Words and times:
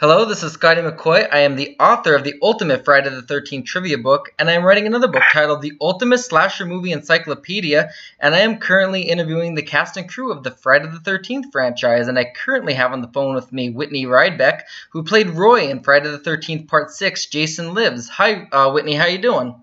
Hello, 0.00 0.24
this 0.24 0.42
is 0.42 0.52
Scotty 0.52 0.80
McCoy. 0.80 1.28
I 1.30 1.40
am 1.40 1.56
the 1.56 1.76
author 1.78 2.14
of 2.14 2.24
the 2.24 2.36
Ultimate 2.40 2.86
Friday 2.86 3.10
the 3.10 3.20
13th 3.20 3.66
trivia 3.66 3.98
book, 3.98 4.32
and 4.38 4.48
I 4.48 4.54
am 4.54 4.64
writing 4.64 4.86
another 4.86 5.08
book 5.08 5.24
titled 5.30 5.60
The 5.60 5.74
Ultimate 5.78 6.20
Slasher 6.20 6.64
Movie 6.64 6.92
Encyclopedia, 6.92 7.90
and 8.18 8.34
I 8.34 8.38
am 8.38 8.60
currently 8.60 9.02
interviewing 9.02 9.54
the 9.54 9.62
cast 9.62 9.98
and 9.98 10.08
crew 10.08 10.32
of 10.32 10.42
the 10.42 10.52
Friday 10.52 10.86
the 10.86 11.10
13th 11.10 11.52
franchise, 11.52 12.08
and 12.08 12.18
I 12.18 12.32
currently 12.34 12.72
have 12.72 12.92
on 12.92 13.02
the 13.02 13.08
phone 13.08 13.34
with 13.34 13.52
me 13.52 13.68
Whitney 13.68 14.06
Rydbeck, 14.06 14.62
who 14.88 15.02
played 15.02 15.28
Roy 15.28 15.68
in 15.68 15.82
Friday 15.82 16.08
the 16.08 16.18
13th 16.18 16.66
Part 16.66 16.90
6, 16.92 17.26
Jason 17.26 17.74
Lives. 17.74 18.08
Hi, 18.08 18.48
uh, 18.52 18.72
Whitney, 18.72 18.94
how 18.94 19.04
you 19.04 19.18
doing 19.18 19.54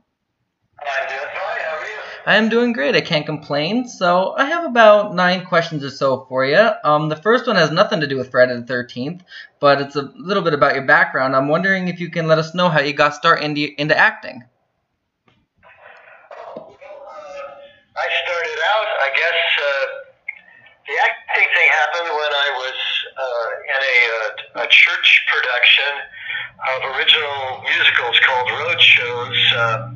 fine. 1.33 1.65
How 1.65 1.77
are 1.77 1.87
you? 1.87 2.07
I 2.27 2.35
am 2.35 2.49
doing 2.49 2.73
great. 2.73 2.93
I 2.93 2.99
can't 2.99 3.25
complain. 3.25 3.87
So 3.87 4.35
I 4.35 4.43
have 4.43 4.65
about 4.65 5.15
nine 5.15 5.45
questions 5.45 5.81
or 5.81 5.89
so 5.89 6.25
for 6.27 6.43
you. 6.43 6.71
Um, 6.83 7.07
the 7.07 7.15
first 7.15 7.47
one 7.47 7.55
has 7.55 7.71
nothing 7.71 8.01
to 8.01 8.07
do 8.07 8.17
with 8.17 8.31
Friday 8.31 8.53
the 8.53 8.63
13th, 8.63 9.21
but 9.61 9.79
it's 9.79 9.95
a 9.95 10.11
little 10.17 10.43
bit 10.43 10.53
about 10.53 10.75
your 10.75 10.83
background. 10.83 11.37
I'm 11.37 11.47
wondering 11.47 11.87
if 11.87 12.01
you 12.01 12.11
can 12.11 12.27
let 12.27 12.37
us 12.37 12.53
know 12.53 12.67
how 12.67 12.81
you 12.81 12.91
got 12.91 13.15
started 13.15 13.45
into, 13.45 13.69
into 13.81 13.97
acting. 13.97 14.43
I 17.95 18.07
started 18.25 18.59
out, 18.75 18.87
I 18.99 19.09
guess, 19.15 19.39
uh, 19.63 19.87
the 20.85 20.95
acting 21.07 21.47
thing 21.55 21.69
happened 21.71 22.09
when 22.11 22.33
I 22.35 22.49
was 22.59 22.75
uh, 23.23 23.49
in 23.71 23.79
a, 23.87 24.59
uh, 24.59 24.65
a 24.65 24.67
church 24.67 25.25
production 25.31 25.91
of 26.75 26.93
original 26.97 27.63
musicals 27.63 28.19
called 28.19 28.51
road 28.51 28.81
shows 28.81 29.53
uh, 29.55 29.95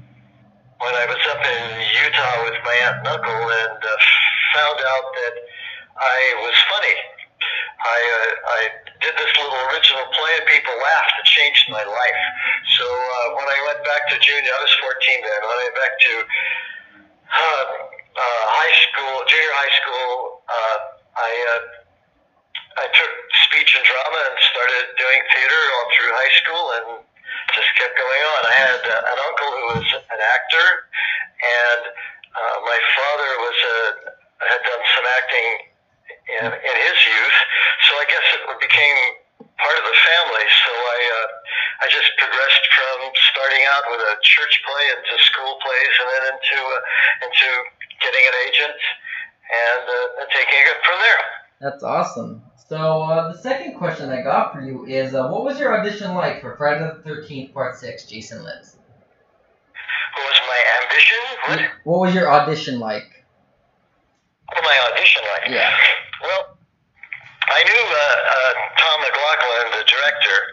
out 4.97 5.07
that 5.15 5.35
I 5.99 6.19
was 6.43 6.55
funny. 6.67 6.95
I, 7.81 7.99
uh, 7.99 8.29
I 8.45 8.61
did 9.01 9.13
this 9.17 9.33
little 9.41 9.61
original 9.73 10.05
play 10.13 10.31
and 10.37 10.45
people 10.45 10.75
laughed. 10.77 11.15
It 11.17 11.25
changed 11.25 11.65
my 11.73 11.81
life. 11.81 12.21
So 12.77 12.85
uh, 12.85 13.27
when 13.41 13.47
I 13.49 13.59
went 13.73 13.81
back 13.81 14.05
to 14.13 14.15
junior, 14.21 14.51
I 14.53 14.61
was 14.61 14.73
14 14.77 15.25
then. 15.25 15.39
When 15.41 15.57
I 15.57 15.63
went 15.65 15.77
back 15.81 15.93
to 15.97 16.13
uh, 17.31 17.65
uh, 18.11 18.43
high 18.59 18.75
school, 18.91 19.13
junior 19.25 19.53
high 19.57 19.75
school, 19.81 20.43
uh, 20.45 20.77
I 21.17 21.31
uh, 21.31 21.81
I 22.71 22.87
took 22.87 23.13
speech 23.51 23.75
and 23.75 23.83
drama 23.83 24.19
and 24.31 24.35
started 24.47 24.85
doing 24.95 25.19
theater 25.35 25.61
all 25.75 25.87
through 25.91 26.11
high 26.15 26.33
school 26.39 26.65
and 26.71 26.87
just 27.51 27.71
kept 27.75 27.95
going 27.99 28.23
on. 28.31 28.39
I 28.47 28.55
had 28.55 28.81
uh, 28.87 29.11
an 29.11 29.19
uncle 29.19 29.49
who 29.51 29.63
was 29.75 29.87
an 29.91 30.21
actor, 30.23 30.67
and 31.43 31.81
uh, 32.31 32.57
my 32.63 32.79
father 32.95 33.31
was 33.43 33.57
a 33.59 33.77
had 34.41 34.61
done 34.65 34.83
some 34.97 35.05
acting 35.21 35.49
in, 36.41 36.45
in 36.49 36.75
his 36.89 36.97
youth, 37.05 37.37
so 37.85 37.91
I 38.01 38.05
guess 38.09 38.25
it 38.33 38.43
became 38.57 38.99
part 39.37 39.77
of 39.77 39.85
the 39.85 39.97
family. 40.07 40.45
So 40.65 40.71
I 40.73 40.99
uh, 41.11 41.27
I 41.83 41.85
just 41.91 42.09
progressed 42.17 42.65
from 42.71 42.97
starting 43.35 43.63
out 43.75 43.85
with 43.91 44.01
a 44.01 44.15
church 44.23 44.55
play 44.63 44.85
into 44.95 45.13
school 45.27 45.59
plays, 45.59 45.93
and 46.01 46.07
then 46.07 46.23
into 46.33 46.57
uh, 46.57 47.27
into 47.27 47.47
getting 48.01 48.25
an 48.25 48.35
agent 48.49 48.79
and, 49.51 49.83
uh, 49.85 50.19
and 50.23 50.27
taking 50.33 50.61
it 50.65 50.79
from 50.81 50.97
there. 51.03 51.21
That's 51.61 51.83
awesome. 51.83 52.41
So 52.67 53.03
uh, 53.03 53.31
the 53.31 53.37
second 53.37 53.77
question 53.77 54.09
I 54.09 54.23
got 54.23 54.53
for 54.53 54.61
you 54.61 54.85
is, 54.85 55.13
uh, 55.13 55.29
what 55.29 55.43
was 55.43 55.59
your 55.59 55.77
audition 55.79 56.15
like 56.15 56.41
for 56.41 56.55
Friday 56.57 56.89
the 57.03 57.09
13th 57.09 57.53
Part 57.53 57.75
6, 57.75 58.05
Jason 58.05 58.43
Lives? 58.43 58.77
What 60.15 60.23
was 60.23 60.41
my 60.49 60.61
ambition? 60.83 61.17
What? 61.47 61.59
What 61.83 61.99
was 62.07 62.15
your 62.15 62.31
audition 62.31 62.79
like? 62.79 63.25
What 64.47 64.63
my 64.63 64.91
audition 64.91 65.21
like? 65.35 65.51
Yeah. 65.51 65.71
Well, 66.23 66.57
I 67.49 67.63
knew 67.63 67.83
uh, 67.93 68.33
uh, 68.33 68.53
Tom 68.77 69.01
McLoughlin, 69.01 69.79
the 69.79 69.85
director. 69.85 70.51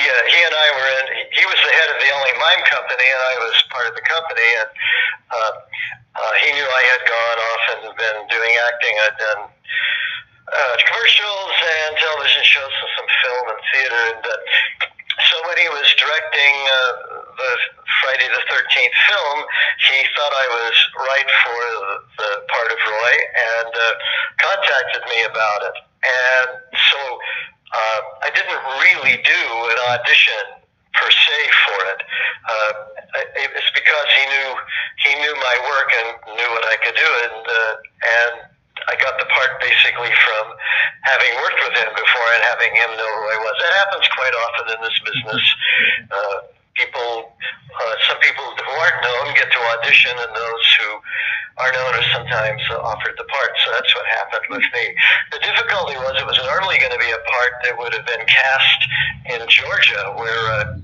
Uh, 0.00 0.22
he 0.32 0.38
and 0.44 0.54
I 0.54 0.68
were 0.76 0.88
in. 1.00 1.06
He 1.36 1.44
was 1.44 1.60
the 1.60 1.72
head 1.74 1.88
of 1.92 1.98
the 2.00 2.10
only 2.16 2.34
mime 2.40 2.64
company, 2.68 3.04
and 3.04 3.22
I 3.30 3.34
was 3.44 3.54
part 3.68 3.86
of 3.90 3.94
the 3.94 4.04
company. 4.06 4.48
And 4.60 4.70
uh, 5.30 5.52
uh, 6.16 6.32
he 6.44 6.48
knew 6.56 6.64
I 6.64 6.84
had 6.90 7.02
gone 7.04 7.38
off 7.38 7.64
and 7.74 7.80
been 7.96 8.18
doing 8.32 8.52
acting. 8.70 8.94
I'd 9.04 9.18
done 9.20 9.42
uh, 10.50 10.74
commercials 10.88 11.54
and 11.62 11.90
television 11.98 12.42
shows 12.42 12.74
and 12.74 12.90
some 12.98 13.10
film 13.22 13.44
and 13.54 13.60
theater. 13.70 14.00
And 14.16 14.24
uh, 14.24 14.36
so 15.30 15.34
when 15.46 15.58
he 15.60 15.68
was 15.68 15.86
directing 15.94 16.54
uh, 16.66 16.92
the 17.36 17.52
Friday 18.02 18.28
the 18.32 18.44
Thirteenth 18.48 18.96
film, 19.06 19.38
he 19.90 19.98
thought 20.16 20.32
I 20.32 20.46
was 20.48 20.76
right 20.96 21.30
for 21.44 21.60
the, 21.60 21.94
the 22.18 22.30
part 22.48 22.68
of 22.72 22.78
Roy 22.82 23.14
and 23.60 23.72
uh, 23.74 23.86
contacted 24.40 25.02
me 25.12 25.20
about 25.28 25.60
it. 25.70 25.89
Didn't 28.40 28.64
really 28.80 29.20
do 29.20 29.42
an 29.68 29.78
audition 29.92 30.64
per 30.96 31.10
se 31.12 31.38
for 31.68 31.80
it. 31.92 32.00
Uh, 32.48 32.72
it's 33.36 33.72
because 33.76 34.08
he 34.16 34.24
knew 34.32 34.48
he 35.04 35.12
knew 35.20 35.34
my 35.36 35.56
work 35.68 35.90
and 35.92 36.08
knew 36.40 36.50
what 36.56 36.64
I 36.64 36.76
could 36.80 36.96
do, 36.96 37.10
and 37.28 37.44
uh, 37.44 37.74
and 38.00 38.34
I 38.88 38.96
got 38.96 39.20
the 39.20 39.28
part 39.28 39.60
basically 39.60 40.08
from 40.08 40.44
having 41.04 41.32
worked 41.44 41.60
with 41.68 41.76
him 41.76 41.90
before 41.92 42.28
and 42.32 42.42
having 42.48 42.72
him 42.72 42.90
know 42.96 43.10
who 43.12 43.24
I 43.28 43.38
was. 43.44 43.54
That 43.60 43.74
happens 43.76 44.06
quite 44.16 44.34
often 44.48 44.64
in 44.72 44.80
this 44.88 44.98
business. 45.04 45.44
Uh, 46.08 46.36
people, 46.80 47.36
uh, 47.76 47.94
some 48.08 48.18
people 48.24 48.46
who 48.56 48.72
aren't 48.72 49.00
known 49.04 49.34
get 49.36 49.52
to 49.52 49.60
audition, 49.76 50.16
and 50.16 50.32
those 50.32 50.64
who 50.80 50.88
are 51.60 51.72
known 51.72 51.92
are 51.92 52.08
sometimes 52.14 52.62
offered 52.70 53.14
the 53.18 53.24
part. 53.24 53.52
So 53.64 53.72
that's 53.76 53.92
what 53.94 54.06
happened 54.06 54.46
with 54.48 54.66
me. 54.72 54.84
The 55.32 55.40
difficulty 55.44 55.96
was 56.00 56.16
it 56.16 56.26
was 56.26 56.38
normally 56.46 56.78
going 56.78 56.92
to 56.94 57.02
be 57.02 57.09
a 57.09 57.09
part 57.26 57.52
that 57.64 57.74
would 57.78 57.92
have 57.92 58.06
been 58.06 58.24
cast 58.26 58.80
in 59.30 59.48
Georgia, 59.48 60.14
where. 60.16 60.44
Uh, 60.52 60.80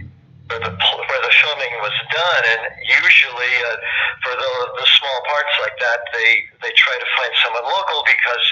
where 0.46 0.62
the 0.62 0.70
where 0.70 1.22
the 1.26 1.34
filming 1.42 1.74
was 1.82 1.96
done, 2.14 2.42
and 2.46 2.62
usually 2.86 3.54
uh, 3.66 3.76
for 4.22 4.30
the 4.38 4.52
the 4.78 4.86
small 4.94 5.18
parts 5.26 5.54
like 5.58 5.74
that, 5.82 6.06
they 6.14 6.46
they 6.62 6.70
try 6.78 6.94
to 6.94 7.08
find 7.18 7.32
someone 7.42 7.66
local 7.66 8.06
because 8.06 8.46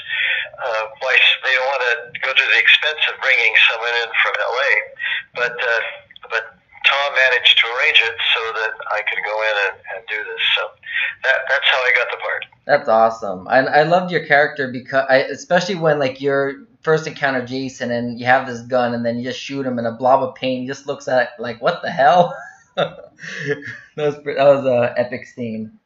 uh, 0.59 0.85
they 1.47 1.55
don't 1.55 1.71
want 1.71 1.85
to 1.87 1.95
go 2.19 2.31
to 2.35 2.45
the 2.51 2.59
expense 2.59 2.99
of 3.13 3.15
bringing 3.23 3.55
someone 3.71 3.95
in 4.03 4.11
from 4.27 4.35
LA. 4.43 4.73
But 5.39 5.55
uh, 5.55 5.83
but 6.35 6.45
Tom 6.83 7.15
managed 7.15 7.59
to 7.63 7.65
arrange 7.79 8.01
it 8.03 8.17
so 8.35 8.41
that 8.59 8.73
I 8.91 9.01
could 9.07 9.23
go 9.23 9.37
in 9.39 9.55
and, 9.71 9.77
and 9.95 10.01
do 10.11 10.19
this. 10.19 10.43
So 10.59 10.63
that 11.23 11.47
that's 11.47 11.69
how 11.71 11.79
I 11.79 11.93
got 11.95 12.09
the 12.11 12.19
part. 12.19 12.43
That's 12.67 12.89
awesome. 12.89 13.47
And 13.51 13.69
I 13.69 13.83
loved 13.83 14.11
your 14.11 14.27
character 14.27 14.69
because, 14.73 15.07
I, 15.09 15.29
especially 15.31 15.77
when 15.77 15.99
like 15.99 16.21
you're 16.21 16.67
first 16.85 17.07
encounter 17.07 17.45
Jason 17.45 17.91
and 17.91 18.21
you 18.21 18.27
have 18.27 18.47
this 18.47 18.61
gun 18.63 18.95
and 18.95 19.05
then 19.05 19.19
you 19.19 19.25
just 19.25 19.41
shoot 19.41 19.67
him 19.67 19.79
and 19.79 19.87
a 19.87 19.93
blob 19.93 20.23
of 20.23 20.35
paint 20.35 20.69
just 20.69 20.87
looks 20.87 21.09
at 21.09 21.23
it 21.23 21.29
like 21.39 21.61
what 21.61 21.83
the 21.83 21.91
hell. 21.91 22.37
that 22.77 23.11
was 23.97 24.17
that 24.17 24.25
was 24.25 24.67
a 24.67 24.95
epic 24.99 25.27
scene. 25.27 25.79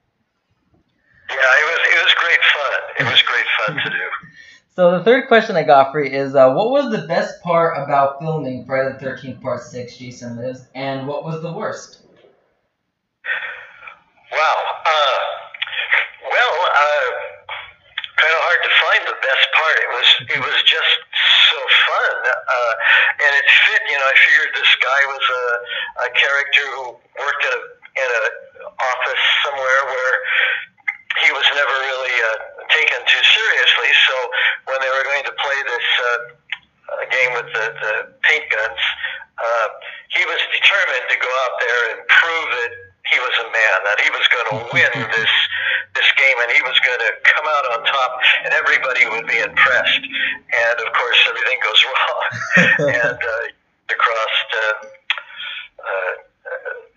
Yeah, 1.31 1.37
it 1.37 1.65
was 1.71 1.81
it 1.87 2.05
was 2.05 2.15
great 2.15 2.41
fun. 2.55 2.81
It 2.99 3.11
was 3.11 3.23
great 3.23 3.47
fun 3.67 3.77
to 3.77 3.91
do. 3.91 4.05
So 4.79 4.93
the 4.97 5.03
third 5.03 5.27
question 5.27 5.57
I 5.57 5.65
got 5.65 5.91
for 5.91 6.01
you 6.01 6.17
is, 6.17 6.37
uh, 6.37 6.53
what 6.53 6.71
was 6.71 6.93
the 6.93 7.05
best 7.09 7.43
part 7.43 7.77
about 7.83 8.21
filming 8.21 8.65
Friday 8.65 8.93
the 8.93 8.99
Thirteenth 9.01 9.43
Part 9.43 9.61
Six, 9.61 9.97
Jason 9.97 10.37
Lives, 10.37 10.69
and 10.73 11.09
what 11.09 11.25
was 11.25 11.43
the 11.43 11.53
worst? 11.53 12.03
Wow. 14.31 14.65
Uh, 14.87 15.19
well, 16.31 16.67
uh, 16.77 17.18
find 18.99 19.09
the 19.09 19.19
best 19.23 19.47
part. 19.55 19.77
It 19.79 19.91
was 19.95 20.09
it 20.35 20.41
was 20.43 20.59
just 20.67 20.93
so 21.51 21.59
fun, 21.87 22.17
uh, 22.27 22.73
and 23.27 23.33
it 23.39 23.47
fit. 23.67 23.83
You 23.91 23.99
know, 23.99 24.07
I 24.07 24.17
figured 24.19 24.51
this 24.55 24.75
guy 24.83 25.01
was 25.07 25.25
a, 25.31 25.45
a 26.07 26.11
character 26.15 26.65
who 26.75 26.85
worked 27.19 27.45
in 27.47 27.53
a 27.55 27.63
in 27.99 28.09
a 28.11 28.23
office 28.67 29.25
somewhere 29.47 29.81
where 29.87 30.15
he 31.27 31.31
was 31.35 31.47
never 31.55 31.77
really 31.87 32.15
uh, 32.15 32.39
taken 32.71 32.99
too 33.07 33.23
seriously. 33.23 33.91
So 34.07 34.15
when 34.71 34.79
they 34.83 34.91
were 34.91 35.05
going 35.07 35.25
to 35.27 35.35
play 35.35 35.59
this 35.67 35.89
uh, 35.99 36.07
uh, 36.07 37.05
game 37.11 37.33
with 37.35 37.49
the, 37.55 37.67
the 37.75 37.95
paint 38.23 38.47
guns, 38.51 38.83
uh, 39.39 39.69
he 40.15 40.23
was 40.27 40.39
determined 40.55 41.07
to 41.11 41.19
go 41.19 41.31
out 41.47 41.55
there 41.59 41.81
and 41.91 41.99
prove 42.07 42.49
that 42.55 42.73
he 43.11 43.19
was 43.19 43.35
a 43.41 43.49
man, 43.51 43.77
that 43.89 43.99
he 43.99 44.11
was 44.15 44.27
going 44.31 44.47
to 44.55 44.59
win 44.71 44.91
this 45.11 45.33
game, 46.19 46.39
and 46.43 46.51
he 46.53 46.63
was 46.63 46.77
going 46.83 47.03
to 47.03 47.13
come 47.25 47.47
out 47.47 47.65
on 47.75 47.79
top, 47.87 48.13
and 48.45 48.51
everybody 48.69 49.09
would 49.09 49.27
be 49.27 49.41
impressed. 49.41 50.05
And 50.05 50.77
of 50.77 50.93
course, 50.93 51.19
everything 51.29 51.59
goes 51.65 51.81
wrong, 51.89 52.25
and 52.93 53.17
uh, 53.17 53.45
across 53.89 54.35
uh, 54.53 54.61
uh, 55.81 56.13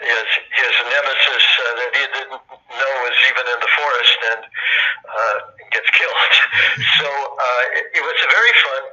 his 0.03 0.27
his 0.51 0.73
nemesis 0.83 1.45
uh, 1.47 1.71
that 1.79 1.91
he 1.95 2.03
didn't 2.12 2.44
know 2.75 2.94
was 3.07 3.18
even 3.31 3.45
in 3.56 3.59
the 3.63 3.71
forest 3.71 4.19
and 4.35 4.41
uh, 4.44 5.38
gets 5.71 5.89
killed. 5.95 6.33
so 7.00 7.07
uh, 7.07 7.63
it, 7.79 7.85
it 7.95 8.03
was 8.03 8.17
a 8.19 8.29
very 8.35 8.53
fun 8.67 8.83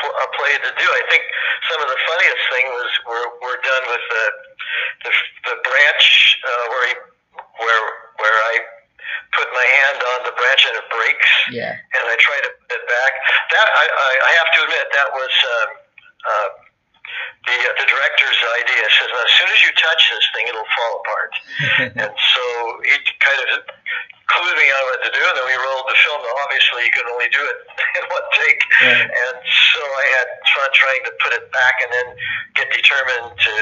pl- 0.00 0.16
uh, 0.16 0.28
play 0.40 0.56
to 0.56 0.72
do. 0.80 0.88
I 0.88 1.04
think 1.12 1.22
some 1.68 1.84
of 1.84 1.88
the 1.92 2.00
funniest 2.08 2.44
thing 2.48 2.66
was 2.80 2.90
were, 3.04 3.28
were 3.44 3.58
done 3.60 3.84
with 3.92 4.04
the 4.08 4.24
the, 5.04 5.12
the 5.52 5.56
branch 5.68 6.40
uh, 6.48 6.64
where 6.72 6.84
he 6.88 6.94
where 7.60 7.99
my 9.60 9.68
hand 9.84 9.98
on 10.16 10.18
the 10.24 10.34
branch 10.40 10.62
and 10.68 10.74
it 10.80 10.86
breaks 10.88 11.30
Yeah. 11.52 11.76
and 11.76 12.02
I 12.08 12.16
try 12.16 12.38
to 12.40 12.50
put 12.64 12.70
it 12.80 12.84
back. 12.88 13.12
That 13.52 13.68
I, 13.68 13.84
I, 13.84 14.10
I 14.24 14.32
have 14.40 14.50
to 14.56 14.58
admit 14.64 14.84
that 14.96 15.08
was 15.12 15.32
um, 15.44 15.68
uh, 16.24 16.48
the 17.48 17.56
uh, 17.56 17.72
the 17.80 17.86
director's 17.88 18.40
idea 18.60 18.84
says, 18.88 19.10
as 19.12 19.32
soon 19.36 19.50
as 19.52 19.60
you 19.64 19.72
touch 19.76 20.02
this 20.14 20.26
thing, 20.32 20.44
it'll 20.48 20.70
fall 20.76 20.94
apart. 21.02 21.32
and 22.06 22.14
so 22.14 22.44
he 22.86 22.94
kind 23.20 23.40
of 23.48 23.48
clued 24.30 24.54
me 24.56 24.68
on 24.70 24.82
what 24.94 25.00
to 25.02 25.10
do, 25.10 25.18
and 25.18 25.34
then 25.42 25.46
we 25.50 25.56
rolled 25.58 25.88
the 25.90 25.98
film. 26.06 26.22
Now, 26.22 26.36
obviously, 26.46 26.86
you 26.86 26.92
can 26.94 27.02
only 27.10 27.26
do 27.34 27.42
it 27.42 27.58
in 27.98 28.04
one 28.14 28.26
take, 28.38 28.60
Right. 28.84 29.08
and 29.10 29.36
so 29.74 29.80
I 29.82 30.04
had 30.22 30.28
fun 30.54 30.70
trying 30.76 31.02
to 31.10 31.12
put 31.18 31.32
it 31.34 31.50
back, 31.50 31.74
and 31.82 31.90
then 31.90 32.08
get 32.54 32.68
determined 32.70 33.34
to 33.34 33.54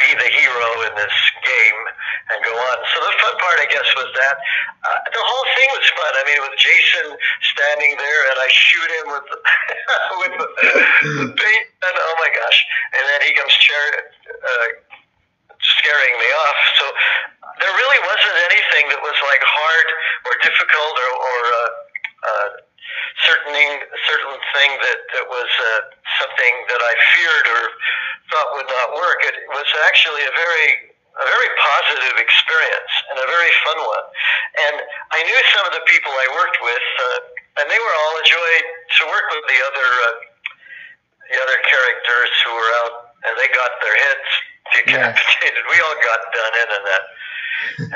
be 0.00 0.10
the 0.16 0.30
hero 0.32 0.68
in 0.88 0.92
this 0.98 1.16
game 1.44 1.80
and 2.32 2.38
go 2.42 2.54
on. 2.56 2.76
So 2.90 2.96
the 3.04 3.12
fun 3.20 3.34
part, 3.36 3.50
I 3.62 3.70
guess, 3.70 3.86
was 3.94 4.10
that 4.10 4.36
uh, 4.82 5.00
the 5.14 5.22
whole 5.22 5.46
thing 5.54 5.68
was 5.78 5.86
fun. 5.94 6.12
I 6.18 6.22
mean, 6.26 6.40
with 6.42 6.58
Jason 6.58 7.14
standing 7.54 7.94
there, 7.94 8.22
and 8.34 8.36
I 8.42 8.48
shoot 8.50 8.90
him 8.90 9.06
with 9.14 9.26
the, 9.30 9.38
with 10.26 10.34
the, 10.34 10.48
the 11.22 11.28
paint, 11.30 11.66
and 11.70 11.94
oh 11.94 12.14
my 12.18 12.30
gosh! 12.34 12.58
And 12.98 13.06
then 13.06 13.20
he 13.22 13.30
comes 13.38 13.54
chair, 13.54 13.86
uh, 14.26 14.68
scaring 15.62 16.14
me 16.18 16.28
off. 16.42 16.58
So 16.82 16.84
there 17.62 17.74
really 17.78 18.00
wasn't 18.02 18.36
anything 18.50 18.90
that 18.90 18.98
was 18.98 19.14
like 19.30 19.42
hard 19.46 19.88
or 20.26 20.32
difficult 20.42 20.94
or, 20.98 21.10
or 21.14 21.38
uh, 21.46 21.70
uh, 22.26 22.48
certain 23.30 23.54
certain 24.10 24.36
thing 24.58 24.70
that 24.82 25.00
that 25.14 25.26
was 25.30 25.50
uh, 25.54 25.80
something 26.18 26.54
that 26.66 26.82
I 26.82 26.94
feared 27.14 27.46
or 27.46 27.62
thought 28.34 28.48
would 28.58 28.70
not 28.70 28.98
work. 28.98 29.22
It 29.22 29.38
was 29.54 29.70
actually 29.86 30.26
a 30.26 30.34
very 30.34 30.91
a 31.12 31.24
very 31.28 31.50
positive 31.60 32.16
experience 32.24 32.92
and 33.12 33.20
a 33.20 33.28
very 33.28 33.52
fun 33.68 33.78
one. 33.84 34.06
And 34.68 34.74
I 35.12 35.20
knew 35.20 35.38
some 35.52 35.64
of 35.68 35.74
the 35.76 35.84
people 35.84 36.08
I 36.08 36.28
worked 36.40 36.58
with, 36.64 36.86
uh, 36.96 37.60
and 37.60 37.64
they 37.68 37.76
were 37.76 37.94
all 38.06 38.14
a 38.16 38.24
joy 38.24 38.52
to 38.96 39.02
work 39.12 39.26
with 39.36 39.44
the 39.44 39.58
other 39.68 39.88
uh, 40.08 40.12
the 41.28 41.38
other 41.40 41.58
characters 41.64 42.32
who 42.44 42.52
were 42.52 42.70
out, 42.84 42.94
and 43.28 43.32
they 43.36 43.48
got 43.52 43.72
their 43.84 43.96
heads 43.96 44.28
decapitated. 44.72 45.62
We 45.68 45.78
all 45.84 45.98
got 46.00 46.20
done 46.32 46.54
in 46.64 46.68
in 46.80 46.82
that 46.88 47.04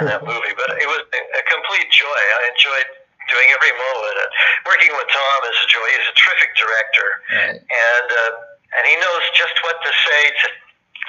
in 0.00 0.02
that 0.12 0.22
movie, 0.30 0.54
but 0.56 0.76
it 0.76 0.88
was 0.88 1.00
a, 1.08 1.42
complete 1.48 1.88
joy. 1.92 2.20
I 2.36 2.52
enjoyed 2.52 2.88
doing 3.32 3.48
every 3.56 3.74
moment. 3.74 4.16
And 4.22 4.30
working 4.68 4.92
with 4.92 5.08
Tom 5.08 5.38
is 5.50 5.56
a 5.64 5.68
joy. 5.72 5.86
He's 5.96 6.08
a 6.12 6.16
terrific 6.20 6.50
director, 6.56 7.08
Right. 7.32 7.58
and 7.64 8.08
uh, 8.12 8.32
and 8.76 8.82
he 8.84 8.94
knows 9.00 9.24
just 9.32 9.56
what 9.64 9.80
to 9.80 9.90
say 10.04 10.22
to 10.30 10.46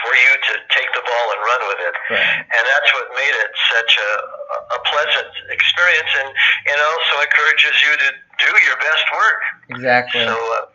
for 0.03 0.13
you 0.13 0.31
to 0.37 0.53
take 0.73 0.89
the 0.93 1.03
ball 1.03 1.25
and 1.33 1.39
run 1.41 1.61
with 1.73 1.81
it. 1.89 1.95
Right. 2.13 2.37
And 2.45 2.63
that's 2.63 2.89
what 2.93 3.07
made 3.17 3.35
it 3.41 3.51
such 3.73 3.93
a, 3.97 4.11
a 4.77 4.79
pleasant 4.85 5.31
experience, 5.49 6.11
and 6.21 6.29
and 6.29 6.77
also 6.81 7.13
encourages 7.21 7.75
you 7.81 7.93
to 7.97 8.09
do 8.45 8.51
your 8.65 8.77
best 8.77 9.05
work. 9.13 9.41
Exactly. 9.69 10.21
So 10.21 10.33
uh, 10.33 10.69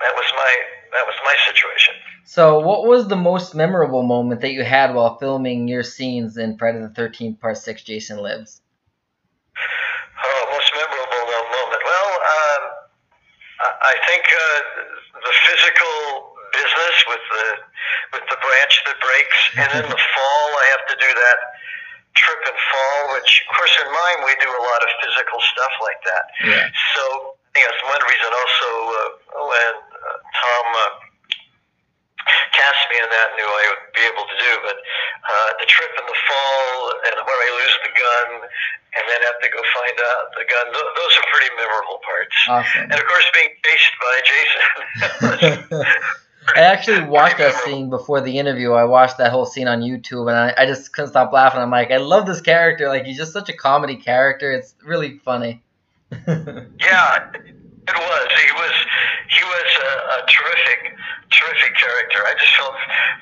that 0.00 0.12
was 0.16 0.28
my 0.36 0.52
that 0.92 1.04
was 1.06 1.16
my 1.24 1.36
situation. 1.46 1.94
So, 2.24 2.60
what 2.60 2.86
was 2.86 3.08
the 3.08 3.16
most 3.16 3.54
memorable 3.54 4.02
moment 4.02 4.40
that 4.42 4.52
you 4.52 4.62
had 4.62 4.94
while 4.94 5.18
filming 5.18 5.66
your 5.66 5.82
scenes 5.82 6.36
in 6.36 6.56
Friday 6.58 6.80
the 6.80 6.88
13th 6.88 7.40
Part 7.40 7.58
6 7.58 7.82
Jason 7.82 8.18
Lives? 8.18 8.62
Oh, 9.56 10.42
most 10.52 10.70
memorable 10.74 11.26
moment. 11.26 11.82
Well, 11.84 12.10
um, 12.14 12.62
I- 13.66 13.78
I 13.82 13.94
think 14.06 14.24
uh, 14.30 14.60
the 15.26 15.34
physical 15.46 16.36
business 16.52 16.96
with 17.08 17.24
the 17.32 17.46
with 18.12 18.26
the 18.26 18.38
branch 18.38 18.74
that 18.86 18.96
breaks, 18.98 19.40
and 19.58 19.68
then 19.74 19.86
the 19.86 20.00
fall. 20.14 20.46
I 20.54 20.66
have 20.74 20.84
to 20.94 20.96
do 20.98 21.10
that 21.10 21.38
trip 22.14 22.42
and 22.42 22.58
fall, 22.58 23.00
which, 23.14 23.46
of 23.46 23.52
course, 23.54 23.74
in 23.78 23.86
mime 23.86 24.20
we 24.26 24.34
do 24.42 24.50
a 24.50 24.62
lot 24.62 24.80
of 24.82 24.90
physical 25.02 25.38
stuff 25.54 25.74
like 25.82 26.00
that. 26.04 26.24
Yeah. 26.42 26.66
So 26.98 27.02
I 27.34 27.48
think 27.54 27.64
that's 27.70 27.84
one 27.86 28.02
reason 28.02 28.30
also 28.34 28.70
uh, 28.70 29.10
when 29.46 29.74
uh, 29.78 30.18
Tom 30.34 30.66
uh, 30.74 30.90
cast 32.54 32.82
me 32.90 32.98
in 32.98 33.08
that, 33.10 33.28
knew 33.38 33.46
I 33.46 33.64
would 33.74 33.84
be 33.94 34.04
able 34.10 34.26
to 34.26 34.36
do. 34.38 34.52
But 34.66 34.78
uh, 34.78 35.50
the 35.62 35.68
trip 35.70 35.92
in 35.98 36.06
the 36.06 36.18
fall 36.26 36.74
and 37.10 37.14
where 37.22 37.40
I 37.46 37.50
lose 37.62 37.76
the 37.86 37.94
gun 37.94 38.28
and 38.90 39.02
then 39.06 39.20
have 39.22 39.38
to 39.38 39.50
go 39.54 39.60
find 39.70 39.96
out 39.98 40.34
the 40.34 40.46
gun, 40.50 40.66
th- 40.74 40.92
those 40.98 41.12
are 41.14 41.26
pretty 41.30 41.50
memorable 41.54 42.02
parts. 42.02 42.36
Awesome. 42.50 42.90
And 42.90 42.98
of 42.98 43.06
course, 43.06 43.26
being 43.30 43.54
chased 43.62 43.94
by 44.02 44.14
Jason. 44.26 45.70
I 46.56 46.60
actually 46.60 47.08
watched 47.08 47.38
that 47.38 47.54
scene 47.64 47.90
before 47.90 48.20
the 48.20 48.38
interview. 48.38 48.72
I 48.72 48.84
watched 48.84 49.18
that 49.18 49.30
whole 49.30 49.46
scene 49.46 49.68
on 49.68 49.80
YouTube, 49.80 50.28
and 50.28 50.36
I, 50.36 50.54
I 50.56 50.66
just 50.66 50.92
couldn't 50.92 51.10
stop 51.10 51.32
laughing. 51.32 51.60
I'm 51.60 51.70
like, 51.70 51.90
I 51.90 51.98
love 51.98 52.26
this 52.26 52.40
character. 52.40 52.88
Like, 52.88 53.04
he's 53.04 53.16
just 53.16 53.32
such 53.32 53.48
a 53.48 53.56
comedy 53.56 53.96
character. 53.96 54.52
It's 54.52 54.74
really 54.84 55.18
funny. 55.18 55.62
Yeah, 56.26 57.30
it 57.32 57.96
was. 57.96 58.28
He 58.42 58.52
was 58.52 58.72
he 59.28 59.44
was 59.44 59.68
a, 59.82 60.22
a 60.22 60.26
terrific, 60.26 60.96
terrific 61.30 61.76
character. 61.76 62.18
I 62.26 62.34
just 62.38 62.54
felt 62.56 62.74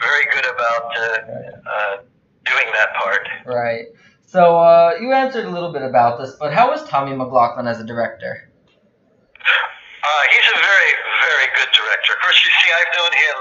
very 0.02 0.24
good 0.32 0.46
about 0.46 0.98
uh, 0.98 1.70
uh, 1.70 1.96
doing 2.44 2.72
that 2.74 2.94
part. 2.94 3.28
right. 3.46 3.86
So, 4.26 4.58
uh, 4.58 4.92
you 5.00 5.12
answered 5.12 5.46
a 5.46 5.50
little 5.50 5.72
bit 5.72 5.82
about 5.82 6.18
this, 6.18 6.36
but 6.38 6.52
how 6.52 6.70
was 6.70 6.86
Tommy 6.88 7.16
McLoughlin 7.16 7.66
as 7.66 7.80
a 7.80 7.84
director? 7.84 8.50
Uh, 9.40 10.22
he's 10.30 10.48
a 10.54 10.58
very, 10.60 10.90
very 11.32 11.47
good 11.58 11.74
director. 11.74 12.14
Of 12.14 12.20
course, 12.22 12.38
you 12.46 12.52
see, 12.62 12.70
I've 12.70 12.92
known 12.94 13.12
him 13.18 13.38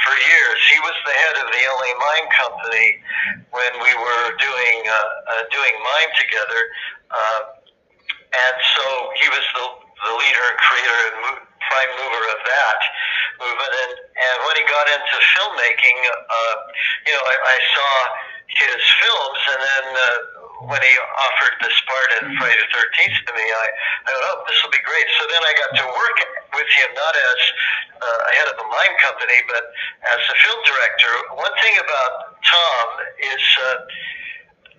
for 0.00 0.14
years. 0.16 0.58
He 0.72 0.78
was 0.80 0.96
the 1.04 1.12
head 1.12 1.36
of 1.44 1.46
the 1.52 1.60
LA 1.60 1.90
Mime 2.00 2.28
Company 2.32 2.88
when 3.52 3.72
we 3.84 3.92
were 3.92 4.26
doing 4.40 4.78
uh, 4.88 4.96
uh, 4.96 5.42
doing 5.52 5.74
Mime 5.76 6.12
together, 6.16 6.60
uh, 7.12 7.40
and 8.32 8.56
so 8.80 8.84
he 9.20 9.28
was 9.28 9.44
the, 9.52 9.66
the 9.68 10.12
leader 10.16 10.44
and 10.48 10.56
creator 10.64 11.00
and 11.12 11.16
mo- 11.28 11.44
prime 11.44 11.92
mover 12.00 12.24
of 12.32 12.40
that 12.40 12.80
movement. 13.36 13.72
And, 13.76 13.92
and 14.00 14.36
when 14.48 14.56
he 14.56 14.64
got 14.64 14.88
into 14.88 15.16
filmmaking, 15.36 15.98
uh, 16.08 16.56
you 17.04 17.12
know, 17.12 17.24
I, 17.28 17.36
I 17.36 17.58
saw 17.76 17.92
his 18.48 18.80
films, 19.00 19.40
and 19.52 19.60
then 19.60 19.86
uh, 19.92 20.08
when 20.68 20.82
he 20.82 20.94
offered 20.94 21.54
this 21.58 21.74
part 21.86 22.08
in 22.22 22.38
Friday 22.38 22.58
the 22.58 22.68
Thirteenth 22.70 23.18
to 23.26 23.32
me, 23.34 23.42
I, 23.42 23.66
I 24.06 24.08
thought, 24.14 24.26
oh, 24.30 24.38
this 24.46 24.58
will 24.62 24.74
be 24.74 24.82
great. 24.86 25.06
So 25.18 25.26
then 25.26 25.42
I 25.42 25.52
got 25.58 25.70
to 25.82 25.86
work 25.90 26.18
with 26.54 26.68
him 26.70 26.88
not 26.94 27.14
as 27.14 27.40
uh, 27.98 28.22
head 28.38 28.48
of 28.50 28.56
the 28.58 28.68
mime 28.70 28.96
company, 29.02 29.38
but 29.50 29.62
as 30.06 30.20
a 30.22 30.36
film 30.46 30.60
director. 30.62 31.12
One 31.34 31.54
thing 31.62 31.74
about 31.82 32.12
Tom 32.46 32.86
is. 33.22 33.44
Uh, 33.58 33.78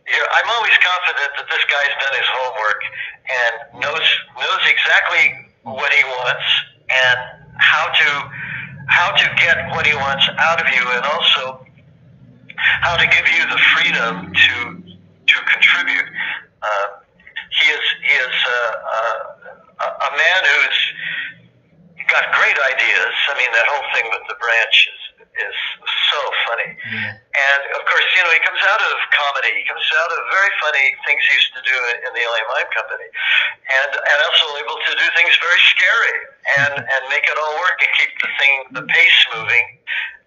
you 0.03 0.19
know, 0.19 0.27
I'm 0.35 0.49
always 0.59 0.75
confident 0.83 1.31
that 1.39 1.47
this 1.47 1.63
guy's 1.63 1.95
done 1.95 2.11
his 2.19 2.27
homework 2.27 2.81
and 3.23 3.79
knows 3.79 4.03
knows 4.35 4.63
exactly 4.67 5.47
what 5.63 5.93
he 5.93 6.03
wants 6.03 6.43
and 6.91 7.19
how 7.55 7.87
to 7.87 8.09
how 8.87 9.15
to 9.15 9.25
get 9.39 9.71
what 9.71 9.87
he 9.87 9.95
wants 9.95 10.27
out 10.39 10.59
of 10.59 10.67
you, 10.75 10.83
and 10.91 11.05
also 11.05 11.65
how 12.57 12.97
to 12.97 13.07
give 13.07 13.27
you 13.31 13.47
the 13.47 13.57
freedom 13.73 14.33
to 14.33 14.82
to 15.27 15.37
contribute. 15.47 16.07
Uh, 16.61 16.87
he 17.59 17.65
is 17.69 17.85
he 18.01 18.13
is 18.13 18.35
uh, 18.45 18.73
uh, 19.83 20.07
a 20.09 20.11
man 20.17 20.41
who's 20.43 20.79
got 22.09 22.23
great 22.33 22.57
ideas. 22.75 23.13
I 23.29 23.33
mean, 23.37 23.51
that 23.53 23.67
whole 23.69 23.87
thing 23.93 24.05
with 24.11 24.25
the 24.27 24.37
branch 24.41 24.89
is 24.89 25.01
is 25.33 25.57
so 26.13 26.21
funny. 26.45 26.69
And 27.33 27.61
of 27.73 27.81
course, 27.89 28.07
you 28.13 28.21
know, 28.21 28.33
he 28.37 28.41
comes 28.45 28.61
out 28.61 28.81
of 28.85 28.95
comedy. 29.09 29.49
He 29.57 29.65
comes 29.65 29.81
out 29.81 30.11
of 30.13 30.19
very 30.29 30.51
funny 30.61 30.85
things 31.09 31.21
he 31.25 31.33
used 31.33 31.53
to 31.57 31.63
do 31.65 31.77
in 32.05 32.11
the 32.13 32.21
LA 32.21 32.41
Mime 32.53 32.69
Company, 32.69 33.09
and 33.09 33.91
and 33.97 34.17
also 34.29 34.45
able 34.61 34.77
to 34.77 34.91
do 34.93 35.07
things 35.17 35.33
very 35.41 35.61
scary 35.73 36.17
and 36.61 36.73
and 36.85 37.01
make 37.09 37.25
it 37.25 37.37
all 37.41 37.57
work 37.65 37.81
and 37.81 37.91
keep 37.97 38.13
the 38.21 38.29
thing 38.37 38.53
the 38.77 38.85
pace 38.85 39.19
moving, 39.33 39.65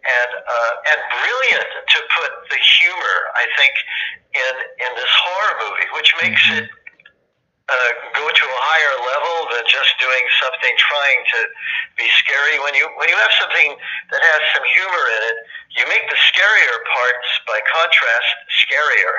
and 0.07 0.31
uh, 0.39 0.91
and 0.95 0.99
brilliant 1.11 1.71
to 1.91 1.99
put 2.15 2.31
the 2.51 2.61
humor. 2.63 3.17
I 3.35 3.45
think 3.59 3.75
in 4.35 4.55
in 4.87 4.91
this 4.95 5.13
horror 5.13 5.55
movie, 5.67 5.89
which 5.95 6.11
makes 6.23 6.45
it 6.55 6.71
uh, 7.67 7.91
go 8.15 8.23
to 8.31 8.47
a 8.47 8.61
higher 8.63 8.97
level 9.03 9.37
than 9.51 9.65
just 9.67 9.91
doing 9.99 10.25
something 10.39 10.73
trying 10.79 11.21
to 11.35 11.41
be 11.99 12.07
scary. 12.23 12.63
When 12.63 12.79
you 12.79 12.87
when 12.95 13.11
you 13.11 13.19
have 13.19 13.35
something 13.43 13.75
that 14.15 14.23
has 14.23 14.41
some 14.55 14.63
humor 14.63 15.05
in 15.19 15.23
it, 15.35 15.39
you 15.75 15.83
make 15.91 16.07
the 16.07 16.19
scarier 16.31 16.79
parts, 16.87 17.29
by 17.51 17.59
contrast, 17.67 18.31
scarier. 18.55 19.17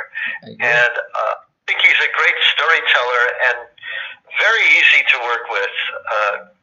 And 0.64 0.94
uh, 0.96 1.36
I 1.36 1.64
think 1.68 1.84
he's 1.84 2.00
a 2.00 2.12
great 2.16 2.40
storyteller 2.56 3.24
and 3.52 3.58
very 4.40 4.66
easy 4.80 5.02
to 5.12 5.18
work 5.28 5.46
with. 5.52 5.76
Uh, 6.08 6.57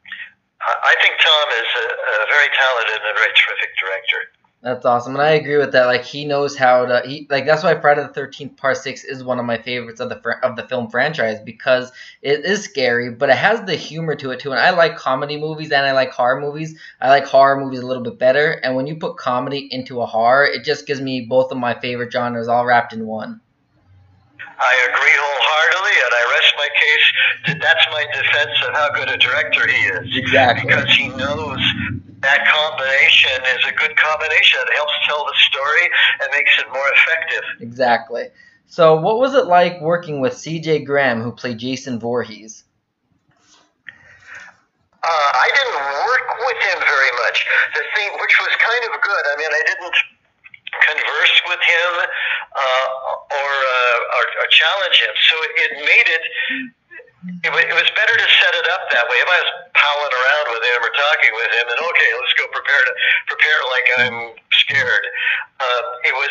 I 0.65 0.95
think 1.03 1.15
Tom 1.21 1.47
is 1.61 1.71
a, 1.77 1.87
a 1.93 2.17
very 2.33 2.49
talented 2.53 3.01
and 3.05 3.11
a 3.13 3.19
very 3.21 3.33
terrific 3.37 3.71
director. 3.77 4.21
That's 4.65 4.87
awesome, 4.87 5.13
and 5.13 5.23
I 5.23 5.33
agree 5.33 5.59
with 5.59 5.73
that. 5.73 5.85
Like 5.85 6.05
he 6.05 6.25
knows 6.25 6.57
how 6.57 6.87
to. 6.87 7.03
He 7.05 7.27
like 7.29 7.45
that's 7.45 7.63
why 7.63 7.79
Friday 7.79 8.01
the 8.01 8.09
Thirteenth 8.09 8.57
Part 8.57 8.79
Six 8.79 9.05
is 9.05 9.23
one 9.23 9.39
of 9.39 9.45
my 9.45 9.59
favorites 9.59 10.01
of 10.01 10.09
the 10.09 10.19
fr- 10.23 10.43
of 10.43 10.57
the 10.57 10.67
film 10.67 10.89
franchise 10.89 11.39
because 11.45 11.93
it 12.23 12.47
is 12.47 12.65
scary, 12.65 13.11
but 13.11 13.29
it 13.29 13.37
has 13.37 13.61
the 13.67 13.77
humor 13.77 14.15
to 14.15 14.31
it 14.31 14.41
too. 14.41 14.53
And 14.53 14.59
I 14.59 14.71
like 14.71 14.97
comedy 14.97 15.39
movies 15.39 15.71
and 15.71 15.85
I 15.85 15.93
like 15.93 16.13
horror 16.13 16.41
movies. 16.41 16.79
I 16.99 17.11
like 17.11 17.27
horror 17.27 17.61
movies 17.61 17.81
a 17.81 17.87
little 17.87 18.03
bit 18.03 18.19
better, 18.19 18.53
and 18.53 18.75
when 18.75 18.87
you 18.87 18.97
put 18.97 19.19
comedy 19.19 19.69
into 19.71 20.01
a 20.01 20.07
horror, 20.07 20.47
it 20.47 20.65
just 20.65 20.87
gives 20.87 21.01
me 21.03 21.27
both 21.29 21.53
of 21.53 21.59
my 21.59 21.79
favorite 21.79 22.11
genres 22.11 22.49
all 22.49 22.65
wrapped 22.65 22.95
in 22.95 23.07
one. 23.07 23.43
I 24.65 24.89
agree 24.89 25.17
wholeheartedly, 25.21 25.97
and 26.01 26.13
I 26.17 26.23
rest 26.33 26.51
my 26.57 26.71
case 26.73 27.07
that 27.47 27.59
that's 27.61 27.87
my 27.93 28.05
defense 28.17 28.57
of 28.65 28.73
how 28.73 28.89
good 28.97 29.11
a 29.13 29.19
director 29.19 29.69
he 29.69 29.81
is. 29.93 30.17
Exactly. 30.17 30.67
Because 30.67 30.89
he 30.97 31.09
knows 31.09 31.61
that 32.25 32.25
that 32.25 32.49
combination 32.49 33.37
is 33.53 33.61
a 33.69 33.75
good 33.77 33.95
combination. 33.97 34.61
It 34.65 34.75
helps 34.77 34.97
tell 35.07 35.25
the 35.25 35.37
story 35.37 35.85
and 36.21 36.29
makes 36.33 36.57
it 36.59 36.67
more 36.73 36.89
effective. 36.97 37.45
Exactly. 37.61 38.25
So, 38.67 38.97
what 38.97 39.19
was 39.19 39.35
it 39.35 39.45
like 39.45 39.81
working 39.81 40.21
with 40.21 40.37
C.J. 40.37 40.85
Graham, 40.85 41.21
who 41.21 41.33
played 41.33 41.59
Jason 41.59 42.01
Voorhees? 42.01 42.65
Uh, 45.05 45.31
I 45.37 45.49
didn't 45.53 45.85
work 45.85 46.27
with 46.49 46.59
him 46.65 46.79
very 46.81 47.13
much. 47.21 47.45
The 47.77 47.85
thing, 47.95 48.11
which 48.17 48.41
was 48.41 48.49
kind 48.57 48.83
of 48.89 48.97
good. 49.05 49.25
I 49.29 49.37
mean, 49.37 49.53
I 49.53 49.63
didn't 49.69 49.95
converse 50.81 51.37
with 51.53 51.61
him 51.61 51.93
uh, 52.55 52.87
or, 53.35 53.53
uh, 53.55 54.17
or, 54.19 54.25
or 54.43 54.47
challenge 54.51 54.97
him, 55.03 55.15
so 55.29 55.35
it 55.59 55.73
made 55.83 56.09
it. 56.09 56.25
It 57.41 57.49
was, 57.49 57.65
it 57.65 57.73
was 57.73 57.89
better 57.97 58.17
to 58.21 58.29
set 58.29 58.53
it 58.53 58.69
up 58.69 58.85
that 58.93 59.09
way. 59.09 59.17
If 59.17 59.31
I 59.33 59.39
was 59.41 59.53
palling 59.73 60.13
around 60.13 60.47
with 60.53 60.61
him 60.61 60.79
or 60.85 60.93
talking 60.93 61.33
with 61.41 61.51
him, 61.57 61.67
and 61.73 61.79
okay, 61.81 62.11
let's 62.21 62.35
go 62.37 62.45
prepare 62.53 62.83
to 62.85 62.93
prepare 63.33 63.59
like 63.73 63.87
I'm 63.97 64.19
scared. 64.53 65.05
Uh, 65.57 65.83
it 66.05 66.13
was 66.13 66.29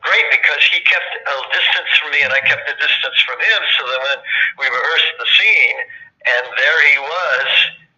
great 0.00 0.26
because 0.32 0.62
he 0.72 0.80
kept 0.80 1.12
a 1.12 1.36
distance 1.52 1.92
from 2.00 2.10
me 2.16 2.24
and 2.24 2.32
I 2.32 2.40
kept 2.40 2.64
a 2.66 2.76
distance 2.80 3.18
from 3.20 3.36
him. 3.36 3.60
So 3.76 3.84
then 3.84 4.00
when 4.00 4.18
we 4.64 4.66
rehearsed 4.72 5.12
the 5.20 5.28
scene, 5.28 5.78
and 6.24 6.44
there 6.56 6.80
he 6.88 6.96
was, 7.00 7.48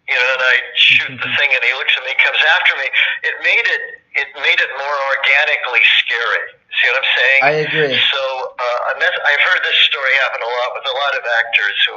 you 0.07 0.15
know, 0.15 0.29
and 0.35 0.43
I 0.43 0.55
shoot 0.75 1.15
the 1.15 1.31
thing 1.39 1.49
and 1.51 1.63
he 1.63 1.73
looks 1.79 1.95
at 1.95 2.03
me, 2.03 2.11
comes 2.19 2.43
after 2.59 2.73
me. 2.75 2.87
It 3.23 3.35
made 3.39 3.67
it 3.71 3.83
it 4.19 4.29
made 4.35 4.59
it 4.59 4.71
more 4.77 4.97
organically 5.15 5.83
scary. 6.03 6.45
See 6.73 6.89
what 6.89 6.97
I'm 7.05 7.11
saying? 7.13 7.41
I 7.43 7.53
agree. 7.69 7.93
So 8.09 8.21
uh, 8.57 8.97
that's, 8.97 9.13
I've 9.13 9.43
heard 9.45 9.61
this 9.61 9.77
story 9.85 10.09
happen 10.25 10.41
a 10.41 10.51
lot 10.57 10.69
with 10.73 10.85
a 10.89 10.95
lot 10.97 11.13
of 11.13 11.23
actors 11.45 11.77
who, 11.85 11.95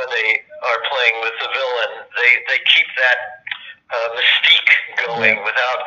when 0.00 0.08
they 0.08 0.40
are 0.64 0.80
playing 0.88 1.16
with 1.20 1.36
the 1.44 1.48
villain, 1.52 1.92
they 2.16 2.32
they 2.48 2.60
keep 2.64 2.88
that 2.96 3.18
uh, 3.92 4.08
mystique 4.16 4.72
going 5.04 5.44
without 5.44 5.80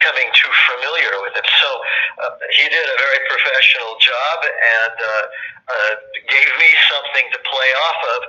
coming 0.00 0.28
too 0.34 0.50
familiar 0.72 1.14
with 1.22 1.36
it. 1.36 1.46
So 1.62 1.68
uh, 2.24 2.34
he 2.56 2.64
did 2.66 2.80
a 2.80 2.98
very 2.98 3.20
professional 3.28 4.00
job 4.02 4.36
and 4.42 4.96
uh, 4.98 5.10
uh, 5.68 5.92
gave 6.26 6.50
me 6.58 6.70
something 6.90 7.26
to 7.28 7.38
play 7.44 7.70
off 7.86 8.00
of 8.18 8.20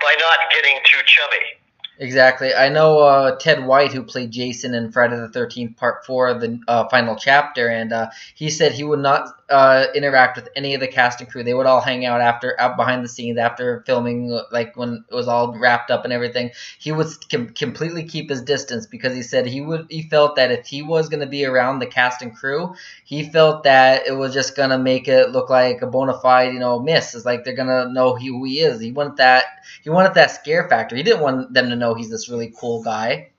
by 0.00 0.14
not 0.20 0.38
getting 0.54 0.78
too 0.86 1.02
chummy. 1.04 1.59
Exactly. 2.02 2.54
I 2.54 2.70
know 2.70 3.00
uh, 3.00 3.36
Ted 3.36 3.62
White, 3.66 3.92
who 3.92 4.02
played 4.02 4.30
Jason 4.30 4.72
in 4.72 4.90
Friday 4.90 5.16
the 5.16 5.28
Thirteenth 5.28 5.76
Part 5.76 6.06
Four, 6.06 6.32
the 6.32 6.58
uh, 6.66 6.88
final 6.88 7.14
chapter, 7.14 7.68
and 7.68 7.92
uh, 7.92 8.08
he 8.34 8.48
said 8.48 8.72
he 8.72 8.84
would 8.84 9.00
not 9.00 9.28
uh, 9.50 9.84
interact 9.94 10.36
with 10.36 10.48
any 10.56 10.72
of 10.72 10.80
the 10.80 10.88
cast 10.88 11.20
and 11.20 11.30
crew. 11.30 11.42
They 11.44 11.52
would 11.52 11.66
all 11.66 11.82
hang 11.82 12.06
out 12.06 12.22
after, 12.22 12.58
out 12.58 12.78
behind 12.78 13.04
the 13.04 13.08
scenes 13.08 13.36
after 13.36 13.82
filming, 13.86 14.30
like 14.50 14.78
when 14.78 15.04
it 15.10 15.14
was 15.14 15.28
all 15.28 15.58
wrapped 15.58 15.90
up 15.90 16.04
and 16.04 16.12
everything. 16.12 16.52
He 16.78 16.90
would 16.90 17.08
com- 17.30 17.50
completely 17.50 18.04
keep 18.04 18.30
his 18.30 18.40
distance 18.40 18.86
because 18.86 19.14
he 19.14 19.22
said 19.22 19.44
he 19.46 19.60
would. 19.60 19.86
He 19.90 20.00
felt 20.00 20.36
that 20.36 20.50
if 20.50 20.66
he 20.66 20.80
was 20.80 21.10
going 21.10 21.20
to 21.20 21.26
be 21.26 21.44
around 21.44 21.80
the 21.80 21.86
cast 21.86 22.22
and 22.22 22.34
crew, 22.34 22.74
he 23.04 23.24
felt 23.28 23.64
that 23.64 24.06
it 24.06 24.12
was 24.12 24.32
just 24.32 24.56
going 24.56 24.70
to 24.70 24.78
make 24.78 25.06
it 25.06 25.32
look 25.32 25.50
like 25.50 25.82
a 25.82 25.86
bona 25.86 26.18
fide, 26.18 26.54
you 26.54 26.60
know, 26.60 26.80
miss. 26.80 27.14
It's 27.14 27.26
like 27.26 27.44
they're 27.44 27.54
going 27.54 27.68
to 27.68 27.92
know 27.92 28.14
who 28.16 28.42
he 28.44 28.60
is. 28.60 28.80
He 28.80 28.90
wanted 28.90 29.18
that. 29.18 29.44
He 29.82 29.90
wanted 29.90 30.14
that 30.14 30.30
scare 30.30 30.68
factor. 30.68 30.96
He 30.96 31.02
didn't 31.02 31.22
want 31.22 31.52
them 31.54 31.70
to 31.70 31.76
know 31.76 31.94
he's 31.94 32.10
this 32.10 32.28
really 32.28 32.52
cool 32.58 32.82
guy. 32.82 33.30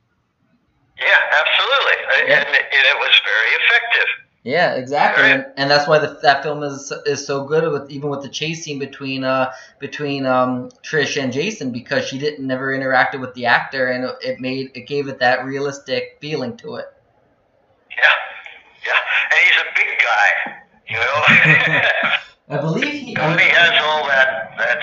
Yeah, 0.98 1.06
absolutely, 1.40 2.28
Yeah. 2.30 2.40
and, 2.40 2.48
and 2.48 2.56
it 2.56 2.98
was 3.00 3.22
very 3.26 3.56
effective. 3.66 4.08
Yeah, 4.44 4.74
exactly, 4.74 5.24
Right. 5.24 5.32
and, 5.34 5.46
and 5.58 5.70
that's 5.72 5.88
why 5.88 6.00
the, 6.00 6.18
that 6.24 6.42
film 6.44 6.64
is 6.64 6.92
is 7.06 7.26
so 7.26 7.46
good 7.46 7.72
with 7.72 7.92
even 7.92 8.10
with 8.10 8.22
the 8.24 8.30
chase 8.30 8.64
scene 8.64 8.80
between 8.80 9.24
uh 9.24 9.52
between 9.80 10.26
um 10.26 10.70
Trish 10.84 11.22
and 11.22 11.32
Jason 11.32 11.72
because 11.72 12.06
she 12.08 12.18
didn't 12.18 12.46
never 12.46 12.76
interacted 12.76 13.20
with 13.20 13.34
the 13.36 13.46
actor 13.46 13.88
and 13.88 14.12
it- 14.22 14.40
made 14.40 14.72
it 14.76 14.88
gave 14.88 15.08
it 15.08 15.20
that 15.20 15.46
realistic 15.46 16.18
feeling 16.22 16.58
to 16.58 16.76
it. 16.76 16.86
Yeah, 17.96 18.16
yeah, 18.86 18.94
and 19.30 19.40
he's 19.44 19.62
a 19.62 19.66
big 19.76 20.00
guy, 20.00 20.58
you 20.90 20.98
know. 20.98 22.12
I 22.58 22.62
believe 22.62 22.84
he. 22.94 23.06
he 23.06 23.16
has 23.16 23.82
all 23.84 24.08
that 24.08 24.54
that 24.58 24.80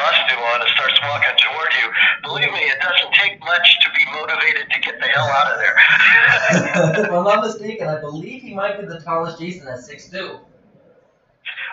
costume 0.00 0.40
on 0.40 0.58
and 0.64 0.70
starts 0.72 0.96
walking 1.04 1.36
toward 1.44 1.70
you, 1.76 1.86
believe 2.24 2.50
me, 2.56 2.64
it 2.72 2.80
doesn't 2.80 3.12
take 3.20 3.36
much 3.44 3.66
to 3.84 3.88
be 3.92 4.02
motivated 4.16 4.64
to 4.72 4.78
get 4.80 4.96
the 5.00 5.08
hell 5.12 5.28
out 5.28 5.52
of 5.52 5.56
there. 5.60 5.76
if 7.04 7.10
I'm 7.12 7.24
not 7.24 7.44
mistaken, 7.44 7.88
I 7.88 8.00
believe 8.00 8.40
he 8.42 8.54
might 8.56 8.80
be 8.80 8.86
the 8.86 9.00
tallest 9.04 9.38
Jason 9.38 9.68
at 9.68 9.80
six 9.84 10.08
two. 10.08 10.40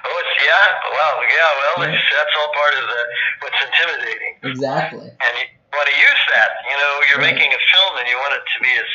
Oh, 0.07 0.21
it's, 0.23 0.35
yeah, 0.39 0.65
well, 0.93 1.15
yeah, 1.25 1.49
well, 1.59 1.75
Yeah. 1.89 1.99
That's 1.99 2.33
all 2.39 2.51
part 2.53 2.73
of 2.75 2.83
the 2.87 3.01
what's 3.43 3.59
intimidating, 3.65 4.33
Exactly. 4.43 5.07
and 5.09 5.31
you 5.41 5.45
want 5.73 5.87
to 5.89 5.97
use 5.97 6.23
that. 6.31 6.51
You 6.69 6.77
know, 6.77 6.91
you're 7.11 7.21
Right. 7.23 7.33
making 7.35 7.51
a 7.51 7.61
film, 7.73 7.97
and 7.99 8.07
you 8.07 8.15
want 8.17 8.33
it 8.35 8.43
to 8.45 8.57
be 8.61 8.71
as 8.77 8.89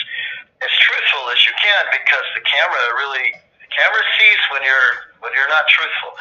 as 0.62 0.70
truthful 0.78 1.26
as 1.34 1.42
you 1.44 1.52
can 1.58 1.82
because 1.90 2.26
the 2.38 2.44
camera 2.46 2.82
really 3.02 3.34
the 3.60 3.68
camera 3.74 4.02
sees 4.18 4.40
when 4.54 4.62
you're 4.62 4.92
when 5.20 5.32
you're 5.34 5.50
not 5.50 5.66
truthful, 5.68 6.12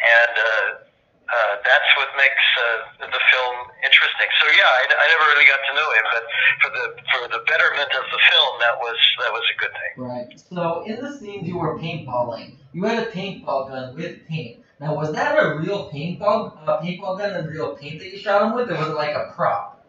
and 0.00 0.32
uh, 0.38 0.87
uh, 1.28 1.54
that's 1.60 1.90
what 2.00 2.08
makes 2.16 2.46
uh, 2.56 3.06
the 3.12 3.22
film 3.32 3.54
interesting. 3.84 4.28
So 4.40 4.46
yeah, 4.56 4.64
I, 4.64 4.82
I 4.96 5.04
never 5.12 5.26
really 5.36 5.44
got 5.48 5.60
to 5.68 5.72
know 5.76 5.88
him, 5.92 6.04
but 6.12 6.24
for 6.64 6.70
the 6.72 6.84
for 7.12 7.22
the 7.28 7.40
betterment 7.44 7.90
of 7.92 8.04
the 8.08 8.20
film, 8.32 8.52
that 8.64 8.76
was 8.80 8.96
that 9.20 9.32
was 9.32 9.44
a 9.44 9.56
good 9.60 9.74
thing. 9.76 9.92
Right. 10.00 10.30
So 10.50 10.84
in 10.88 10.96
the 11.04 11.12
scenes 11.18 11.46
you 11.46 11.58
were 11.58 11.78
paintballing, 11.78 12.56
you 12.72 12.84
had 12.84 12.98
a 13.06 13.10
paintball 13.10 13.68
gun 13.68 13.94
with 13.94 14.26
paint. 14.26 14.64
Now 14.80 14.94
was 14.94 15.12
that 15.12 15.36
a 15.36 15.58
real 15.58 15.90
paintball 15.90 16.56
uh, 16.66 16.80
paintball 16.80 17.18
gun 17.18 17.34
and 17.34 17.48
real 17.48 17.76
paint 17.76 17.98
that 18.00 18.08
you 18.10 18.18
shot 18.18 18.42
him 18.42 18.54
with, 18.54 18.70
or 18.70 18.78
was 18.78 18.88
it 18.88 18.94
like 18.96 19.14
a 19.14 19.32
prop? 19.36 19.84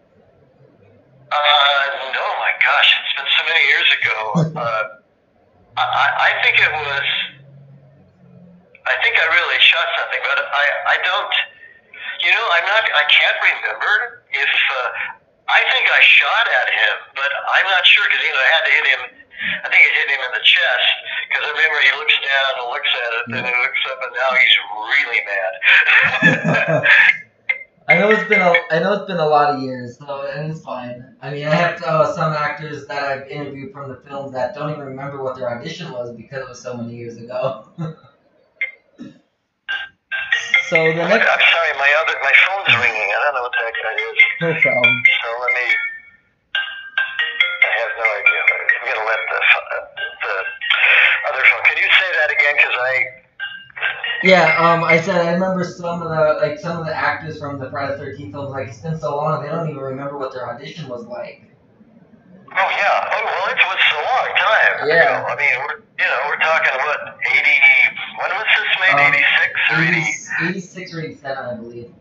Uh, 1.32 1.86
no, 2.12 2.26
my 2.42 2.52
gosh, 2.64 2.90
it's 3.00 3.14
been 3.16 3.30
so 3.38 3.44
many 3.48 3.64
years 3.68 3.90
ago. 4.02 4.16
Uh, 4.60 4.84
I, 5.78 5.82
I- 5.82 6.16
I 6.40 6.44
think 6.44 6.60
it 6.60 6.72
was. 6.74 7.08
I 8.86 8.96
think 9.04 9.16
I 9.20 9.26
really 9.28 9.60
shot 9.60 9.88
something, 10.00 10.22
but 10.24 10.40
I, 10.40 10.66
I 10.94 10.98
don't. 11.04 11.34
You 12.24 12.32
know, 12.36 12.46
I'm 12.52 12.68
not. 12.68 12.84
I 12.84 13.06
can't 13.08 13.40
remember 13.44 14.24
if. 14.32 14.52
Uh, 14.52 15.20
I 15.50 15.66
think 15.74 15.90
I 15.90 16.02
shot 16.06 16.46
at 16.46 16.70
him, 16.70 16.96
but 17.18 17.32
I'm 17.58 17.66
not 17.74 17.82
sure 17.82 18.06
because 18.06 18.22
you 18.22 18.30
know 18.30 18.38
I 18.38 18.50
had 18.54 18.64
to 18.70 18.74
hit 18.78 18.86
him. 18.86 19.02
I 19.66 19.68
think 19.74 19.82
it 19.82 19.94
hit 19.98 20.08
him 20.14 20.22
in 20.22 20.32
the 20.38 20.46
chest 20.46 20.88
because 21.26 21.42
I 21.42 21.50
remember 21.50 21.78
he 21.82 21.92
looks 21.98 22.18
down 22.22 22.52
and 22.54 22.68
looks 22.70 22.92
at 22.94 23.12
it, 23.18 23.24
and 23.34 23.44
he 23.50 23.56
looks 23.58 23.82
up, 23.90 24.00
and 24.06 24.14
now 24.14 24.32
he's 24.38 24.56
really 24.94 25.22
mad. 25.26 25.54
I 27.90 27.98
know 27.98 28.12
it's 28.12 28.30
been 28.30 28.42
a 28.42 28.54
I 28.70 28.78
know 28.78 28.94
it's 28.94 29.08
been 29.08 29.18
a 29.18 29.26
lot 29.26 29.56
of 29.56 29.64
years, 29.64 29.98
so 29.98 30.22
and 30.30 30.52
it's 30.52 30.62
fine. 30.62 31.16
I 31.24 31.32
mean, 31.32 31.48
I 31.48 31.56
have 31.56 31.82
uh, 31.82 32.14
some 32.14 32.34
actors 32.34 32.86
that 32.86 33.02
I've 33.02 33.28
interviewed 33.28 33.74
from 33.74 33.90
the 33.90 33.98
films 34.08 34.32
that 34.34 34.54
don't 34.54 34.70
even 34.70 34.86
remember 34.86 35.24
what 35.24 35.36
their 35.36 35.50
audition 35.50 35.92
was 35.92 36.16
because 36.16 36.44
it 36.44 36.50
was 36.50 36.62
so 36.62 36.78
many 36.78 36.96
years 36.96 37.18
ago. 37.18 37.70
so 40.70 40.78
the 40.94 41.04
next. 41.10 41.26
I'm 41.26 41.44
sorry, 41.50 41.74
my 41.82 41.92
other 42.06 42.16
my 42.22 42.36
phone's 42.46 42.74
ringing. 42.78 43.10
I 43.10 43.18
don't 43.26 43.34
know 43.36 43.44
what 43.44 43.54
the 43.58 43.64
heck 43.66 43.78
that 43.82 43.98
is. 43.98 44.18
no 44.42 44.50
problem. 44.62 44.94
So 45.22 45.28
let 45.42 45.52
me. 45.58 45.68
I 46.54 47.70
have 47.82 47.94
no 47.98 48.06
idea. 48.06 48.42
I'm 48.46 48.86
gonna 48.86 49.06
let 49.10 49.22
the 49.30 49.40
the 50.22 50.36
other 51.30 51.44
phone. 51.50 51.64
Can 51.66 51.78
you 51.82 51.90
say 51.90 52.10
that 52.22 52.30
again? 52.32 52.56
Because 52.58 52.78
I. 52.78 52.94
Yeah, 54.22 54.46
um, 54.60 54.84
I 54.84 55.00
said 55.00 55.16
I 55.16 55.34
remember 55.34 55.64
some 55.64 56.02
of 56.04 56.10
the 56.10 56.40
like 56.42 56.60
some 56.60 56.78
of 56.78 56.86
the 56.86 56.94
actors 56.96 57.40
from 57.40 57.58
the 57.60 57.70
Friday 57.72 57.94
the 57.94 57.98
Thirteenth 57.98 58.34
films. 58.34 58.52
Like 58.52 58.68
it's 58.70 58.82
been 58.82 59.00
so 59.00 59.16
long, 59.16 59.42
they 59.42 59.50
don't 59.50 59.70
even 59.70 59.82
remember 59.82 60.18
what 60.18 60.34
their 60.34 60.50
audition 60.50 60.88
was 60.90 61.06
like. 61.06 61.44
Oh 62.52 62.70
yeah. 62.76 63.14
Oh 63.16 63.22
well, 63.26 63.46
it 63.50 63.58
was 63.64 63.80
a 63.80 64.02
long 64.04 64.30
time. 64.36 64.74
Yeah. 64.90 65.24
ago. 65.24 65.28
I 65.32 65.36
mean, 65.40 65.56
we're 65.64 65.80
you 65.98 66.06
know 66.06 66.20
we're 66.28 66.42
talking 66.44 66.76
what 66.84 67.00
eighty. 67.32 67.56
When 68.20 68.30
was 68.36 68.48
this 68.52 68.72
made? 68.84 69.00
Um, 69.00 69.14
Eighty 69.14 69.24
six 69.40 69.52
or 69.72 69.80
eighty? 69.88 70.29
80, 70.42 70.58
86 70.60 70.94
or 70.94 71.02
87, 71.02 71.38
I 71.38 71.56
believe. 71.56 71.92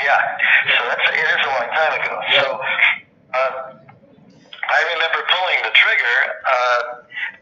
Yeah. 0.00 0.16
So 0.78 0.80
that's 0.88 1.06
it 1.12 1.26
is 1.28 1.40
a 1.44 1.50
long 1.50 1.68
time 1.74 1.92
ago. 2.00 2.14
So. 2.40 2.60
Um, 3.30 3.80
I 4.70 4.80
remember 4.94 5.18
pulling 5.26 5.60
the 5.66 5.74
trigger, 5.74 6.18
uh, 6.46 6.80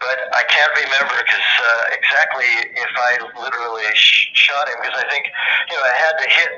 but 0.01 0.19
I 0.33 0.43
can't 0.49 0.73
remember 0.81 1.13
because 1.21 1.45
uh, 1.61 1.93
exactly 1.93 2.49
if 2.73 2.93
I 2.97 3.13
literally 3.37 3.85
sh- 3.93 4.33
shot 4.33 4.65
him 4.69 4.81
because 4.81 4.97
I 4.97 5.07
think 5.13 5.29
you 5.69 5.77
know 5.77 5.85
I 5.85 5.95
had 5.97 6.15
to 6.25 6.27
hit 6.29 6.51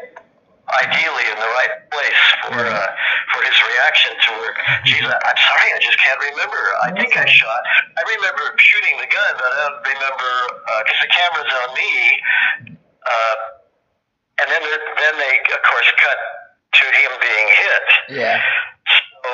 ideally 0.71 1.26
in 1.26 1.38
the 1.43 1.50
right 1.59 1.75
place 1.90 2.23
for 2.47 2.55
uh, 2.62 2.87
for 3.35 3.40
his 3.43 3.57
reaction 3.67 4.14
to 4.14 4.31
work. 4.38 4.57
Geez, 4.87 5.02
I- 5.11 5.19
I'm 5.26 5.40
sorry, 5.43 5.75
I 5.75 5.79
just 5.83 5.99
can't 5.99 6.21
remember. 6.23 6.62
I 6.87 6.95
think 6.95 7.19
I 7.19 7.26
shot. 7.26 7.62
I 7.99 8.02
remember 8.07 8.55
shooting 8.62 8.95
the 9.02 9.11
gun, 9.11 9.33
but 9.43 9.50
I 9.50 9.59
don't 9.75 9.83
remember 9.83 10.31
because 10.87 11.00
the 11.02 11.11
camera's 11.11 11.50
on 11.67 11.71
me. 11.75 11.90
Uh, 13.02 13.35
and 14.41 14.47
then 14.51 14.63
then 14.65 15.15
they 15.21 15.35
of 15.53 15.63
course 15.65 15.91
cut 15.97 16.19
to 16.81 16.85
him 16.87 17.13
being 17.21 17.49
hit. 17.49 17.87
Yeah. 18.21 18.41
So 19.25 19.29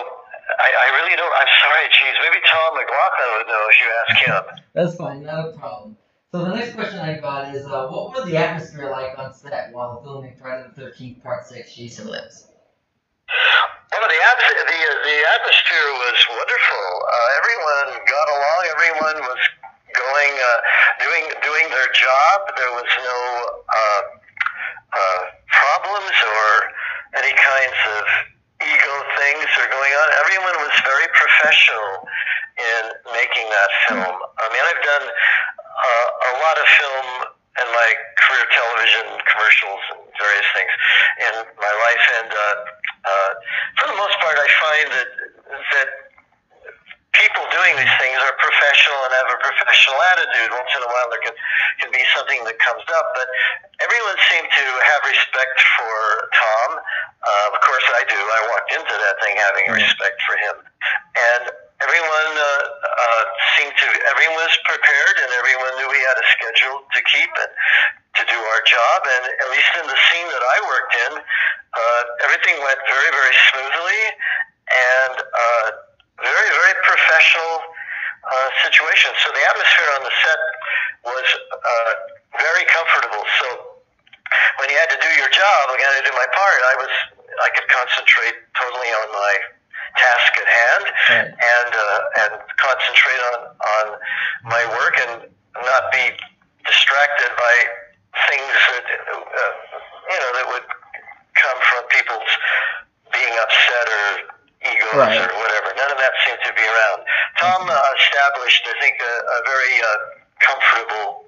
I, 0.58 0.68
I 0.70 0.86
really 1.00 1.16
don't. 1.16 1.30
I'm 1.30 1.52
sorry, 1.62 1.86
geez. 1.92 2.16
Maybe 2.22 2.40
Tom 2.46 2.70
McLoughlin 2.74 3.28
would 3.38 3.48
know 3.48 3.62
if 3.70 3.76
you 3.82 3.88
ask 4.02 4.14
him. 4.24 4.44
That's 4.74 4.94
fine, 4.96 5.22
not 5.22 5.50
a 5.50 5.52
problem. 5.58 5.96
So 6.32 6.44
the 6.44 6.54
next 6.54 6.74
question 6.74 6.98
I 6.98 7.18
got 7.18 7.54
is, 7.54 7.64
uh, 7.64 7.88
what 7.88 8.12
was 8.12 8.26
the 8.26 8.36
atmosphere 8.36 8.90
like 8.90 9.18
on 9.18 9.32
set 9.32 9.72
while 9.72 10.02
filming 10.02 10.34
Friday 10.36 10.68
the 10.68 10.74
Thirteenth 10.74 11.22
Part 11.22 11.46
Six: 11.46 11.74
Jason 11.74 12.08
Lives? 12.08 12.48
Well, 13.92 14.02
the, 14.02 14.12
the 14.12 14.80
the 15.06 15.18
atmosphere 15.38 15.88
was 16.02 16.18
wonderful. 16.30 16.86
Uh, 17.06 17.38
everyone 17.40 17.88
got 18.04 18.26
along. 18.28 18.62
Everyone 18.74 19.16
was 19.22 19.42
going 19.94 20.34
uh, 20.36 20.58
doing 21.00 21.24
doing 21.42 21.66
their 21.70 21.90
job. 21.94 22.36
There 22.58 22.72
was 22.74 22.90
no. 23.00 23.18
Uh, 23.70 24.15
uh, 24.96 25.20
problems 25.52 26.16
or 26.24 26.48
any 27.20 27.34
kinds 27.36 27.80
of 28.00 28.04
ego 28.64 28.94
things 29.20 29.44
are 29.60 29.68
going 29.68 29.92
on. 29.92 30.06
Everyone 30.24 30.56
was 30.64 30.72
very 30.88 31.08
professional 31.12 32.08
in 32.56 32.82
making 33.12 33.44
that 33.52 33.70
film. 33.88 34.16
I 34.16 34.46
mean, 34.48 34.64
I've 34.64 34.80
done 34.80 35.06
uh, 35.12 36.08
a 36.08 36.34
lot 36.40 36.56
of 36.56 36.66
film 36.80 37.08
in 37.56 37.68
my 37.72 37.88
career, 38.20 38.44
television 38.52 39.06
commercials 39.28 39.82
and 39.92 40.00
various 40.16 40.48
things 40.56 40.72
in 41.28 41.34
my 41.60 41.72
life, 41.72 42.04
and 42.20 42.30
uh, 42.32 42.56
uh, 43.04 43.30
for 43.80 43.86
the 43.92 43.96
most 43.96 44.16
part, 44.20 44.36
I 44.36 44.48
find 44.60 44.86
that 44.92 45.10
that 45.46 45.85
professional 48.96 49.04
and 49.04 49.12
have 49.12 49.30
a 49.32 49.40
professional 49.40 49.98
attitude. 50.16 50.50
Once 50.52 50.72
in 50.76 50.82
a 50.82 50.90
while, 50.90 51.08
there 51.12 51.24
can, 51.24 51.36
can 51.80 51.90
be 51.92 52.02
something 52.16 52.40
that 52.44 52.56
comes 52.58 52.84
up, 52.96 53.06
but 53.14 53.28
everyone 53.80 54.16
seemed 54.32 54.48
to 54.48 54.64
have 54.64 55.00
respect 55.04 55.56
for 55.76 55.94
Tom. 56.32 56.68
Uh, 56.80 57.54
of 57.54 57.60
course, 57.60 57.86
I 58.00 58.02
do. 58.08 58.16
I 58.16 58.40
walked 58.56 58.70
into 58.72 58.94
that 58.94 59.16
thing 59.20 59.34
having 59.36 59.66
respect 59.72 60.18
for 60.24 60.36
him, 60.38 60.56
and 60.62 61.42
everyone 61.82 62.32
uh, 62.38 62.46
uh, 62.46 63.24
seemed 63.58 63.74
to. 63.74 63.86
Everyone 64.08 64.40
was 64.40 64.56
prepared, 64.64 65.16
and 65.26 65.30
everyone 65.36 65.72
knew 65.80 65.88
we 65.90 66.02
had 66.06 66.16
a 66.16 66.26
schedule 66.38 66.86
to 66.86 67.00
keep 67.10 67.32
and 67.34 67.52
to 68.16 68.22
do 68.30 68.38
our 68.38 68.62
job. 68.64 68.98
And 69.04 69.22
at 69.26 69.48
least 69.52 69.72
in 69.76 69.86
the 69.90 69.98
scene 70.08 70.28
that 70.30 70.44
I 70.44 70.56
worked 70.64 70.94
in, 71.10 71.12
uh, 71.20 72.02
everything 72.24 72.56
went 72.62 72.80
very, 72.88 73.10
very 73.12 73.36
smoothly, 73.52 74.02
and. 74.70 75.16
Uh, 75.20 75.68
very, 76.16 76.48
very 76.48 76.74
professional 76.80 77.75
uh, 78.26 78.48
situation. 78.66 79.10
So 79.22 79.30
the 79.32 79.44
atmosphere 79.54 79.90
on 79.98 80.02
the 80.06 80.14
set 80.22 80.40
was 81.06 81.26
uh, 81.54 81.92
very 82.38 82.64
comfortable. 82.68 83.22
So 83.40 83.46
when 84.58 84.68
you 84.70 84.76
had 84.78 84.90
to 84.90 85.00
do 85.00 85.10
your 85.18 85.30
job, 85.30 85.62
you 85.74 85.82
had 85.86 86.02
to 86.02 86.06
do 86.10 86.14
my 86.16 86.28
part, 86.34 86.58
I 86.70 86.74
was 86.82 86.92
I 87.36 87.48
could 87.54 87.68
concentrate 87.68 88.36
totally 88.56 88.88
on 89.04 89.08
my 89.12 89.34
task 89.96 90.30
at 90.40 90.48
hand 90.48 90.84
Right. 91.08 91.30
and 91.32 91.70
uh, 91.72 92.20
and 92.26 92.32
concentrate 92.58 93.20
on 93.32 93.38
on 93.54 93.84
my 94.50 94.62
work 94.76 94.94
and 95.06 95.14
not 95.62 95.82
be 95.92 96.04
distracted 96.66 97.30
by 97.36 97.54
things 98.28 98.56
that 98.72 98.86
uh, 98.88 99.52
you 100.10 100.18
know 100.20 100.30
that 100.40 100.46
would 100.52 100.66
come 101.36 101.58
from 101.68 101.82
people's 101.92 102.32
being 103.12 103.34
upset 103.40 103.86
or 103.88 104.06
egos 104.66 104.96
Right. 104.96 105.20
or 105.20 105.28
whatever. 105.36 105.68
None 105.76 105.92
of 105.92 105.98
that 106.00 106.12
seemed 106.26 106.40
to 106.44 106.52
be 106.56 106.64
around. 106.64 107.04
Tom 107.38 107.68
uh, 107.68 107.92
established, 108.46 108.66
I 108.66 108.80
think, 108.80 108.96
a, 109.00 109.12
a 109.12 109.38
very 109.44 109.82
uh, 109.82 109.96
comfortable 110.40 111.24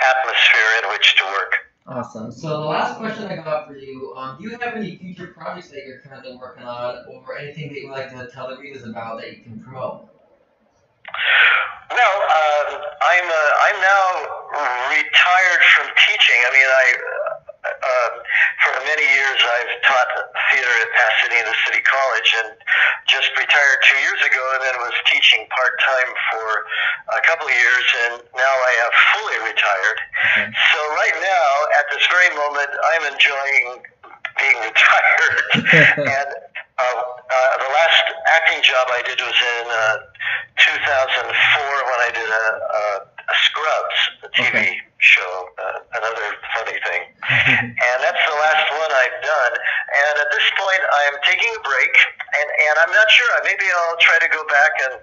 atmosphere 0.00 0.70
in 0.82 0.90
which 0.90 1.16
to 1.16 1.24
work. 1.24 1.52
Awesome. 1.86 2.32
So 2.32 2.48
the 2.48 2.66
last 2.66 2.98
question 2.98 3.26
I 3.26 3.36
got 3.36 3.68
for 3.68 3.76
you, 3.76 4.14
um, 4.16 4.38
do 4.38 4.44
you 4.44 4.56
have 4.56 4.74
any 4.74 4.96
future 4.96 5.28
projects 5.28 5.68
that 5.68 5.84
you're 5.86 5.98
currently 5.98 6.36
working 6.36 6.64
on, 6.64 7.04
or 7.08 7.38
anything 7.38 7.68
that 7.68 7.78
you 7.78 7.88
would 7.88 7.98
like 7.98 8.10
to 8.10 8.28
tell 8.32 8.48
the 8.48 8.56
readers 8.56 8.84
about 8.84 9.20
that 9.20 9.36
you 9.36 9.42
can 9.42 9.60
promote? 9.60 10.08
Well, 11.90 12.16
um, 12.16 12.80
I'm 12.80 13.28
uh, 13.28 13.50
I'm 13.68 13.78
now 13.84 14.04
retired 14.88 15.62
from 15.76 15.86
teaching. 16.08 16.40
I 16.40 16.50
mean, 16.56 16.66
I 16.66 16.86
uh, 17.68 18.08
for 18.62 18.72
many 18.84 19.06
years 19.06 19.38
I've 19.40 19.74
taught 19.84 20.10
theater 20.50 20.74
at 20.82 20.88
Pasadena 20.94 21.52
City 21.66 21.82
College, 21.82 22.30
and 22.44 22.48
just 23.06 23.30
retired 23.36 23.78
two 23.84 24.00
years 24.02 24.20
ago, 24.24 24.42
and 24.58 24.60
then 24.64 24.74
was 24.80 24.96
teaching 25.10 25.46
part 25.50 25.74
time 25.82 26.10
for 26.32 26.46
a 27.18 27.22
couple 27.26 27.46
of 27.46 27.54
years, 27.54 27.86
and 28.08 28.14
now 28.34 28.54
I 28.54 28.72
have 28.86 28.94
fully 29.14 29.38
retired. 29.50 29.98
Okay. 30.34 30.46
So 30.72 30.78
right 30.98 31.16
now, 31.20 31.50
at 31.78 31.86
this 31.92 32.04
very 32.08 32.30
moment, 32.34 32.70
I'm 32.94 33.04
enjoying 33.12 33.66
being 34.38 34.58
retired, 34.68 35.36
and 36.10 36.28
uh, 36.74 36.82
uh, 36.82 37.54
the 37.62 37.70
last 37.70 38.04
acting 38.34 38.62
job 38.62 38.90
I 38.90 39.02
did 39.06 39.20
was 39.20 39.38
in 39.38 39.66
uh, 39.70 39.96
2004 40.58 41.22
when 41.22 42.00
I 42.02 42.10
did 42.10 42.28
a, 42.30 42.46
a, 42.58 42.82
a 43.30 43.36
Scrubs, 43.46 43.98
a 44.22 44.28
TV 44.34 44.48
Okay. 44.50 44.80
Show, 45.04 45.32
uh, 45.60 45.78
another 46.00 46.26
funny 46.56 46.78
thing. 46.88 47.02
And 47.84 47.98
that's 48.00 48.22
the 48.24 48.36
last 48.40 48.66
one 48.72 48.90
I've 48.90 49.20
done. 49.20 49.52
And 49.54 50.14
at 50.24 50.28
this 50.32 50.46
point, 50.56 50.82
I'm 50.82 51.16
taking 51.28 51.52
a 51.52 51.62
break, 51.62 51.92
and, 52.40 52.48
and 52.48 52.74
I'm 52.82 52.92
not 52.92 53.08
sure. 53.12 53.28
Maybe 53.44 53.68
I'll 53.68 54.00
try 54.00 54.18
to 54.18 54.28
go 54.32 54.42
back 54.48 54.72
and, 54.88 54.94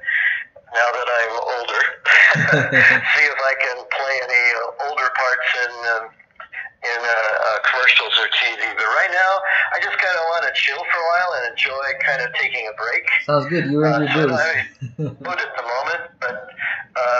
now 0.72 0.88
that 0.96 1.08
I'm 1.20 1.36
older, 1.60 1.84
see 3.14 3.26
if 3.28 3.40
I 3.44 3.54
can 3.60 3.78
play 3.92 4.16
any 4.24 4.44
uh, 4.56 4.88
older 4.88 5.10
parts 5.20 5.50
in 5.68 5.72
um, 5.92 6.04
in 6.82 7.00
uh, 7.04 7.12
uh, 7.12 7.58
commercials 7.70 8.16
or 8.18 8.28
TV. 8.40 8.58
But 8.74 8.88
right 8.88 9.12
now, 9.12 9.34
I 9.76 9.84
just 9.84 9.98
kind 10.00 10.16
of 10.18 10.24
want 10.32 10.48
to 10.48 10.52
chill 10.56 10.80
for 10.80 10.98
a 10.98 11.08
while 11.12 11.32
and 11.44 11.52
enjoy 11.54 11.86
kind 12.08 12.22
of 12.24 12.34
taking 12.40 12.66
a 12.72 12.74
break. 12.80 13.04
Sounds 13.28 13.46
good. 13.52 13.66
You 13.70 13.84
earned 13.84 14.08
Uh, 14.10 14.16
your 14.16 14.16
so 14.16 14.28
dues. 14.32 14.40
I 14.40 14.54
good 15.28 15.40
at 15.44 15.52
the 15.60 15.66
moment, 15.68 16.02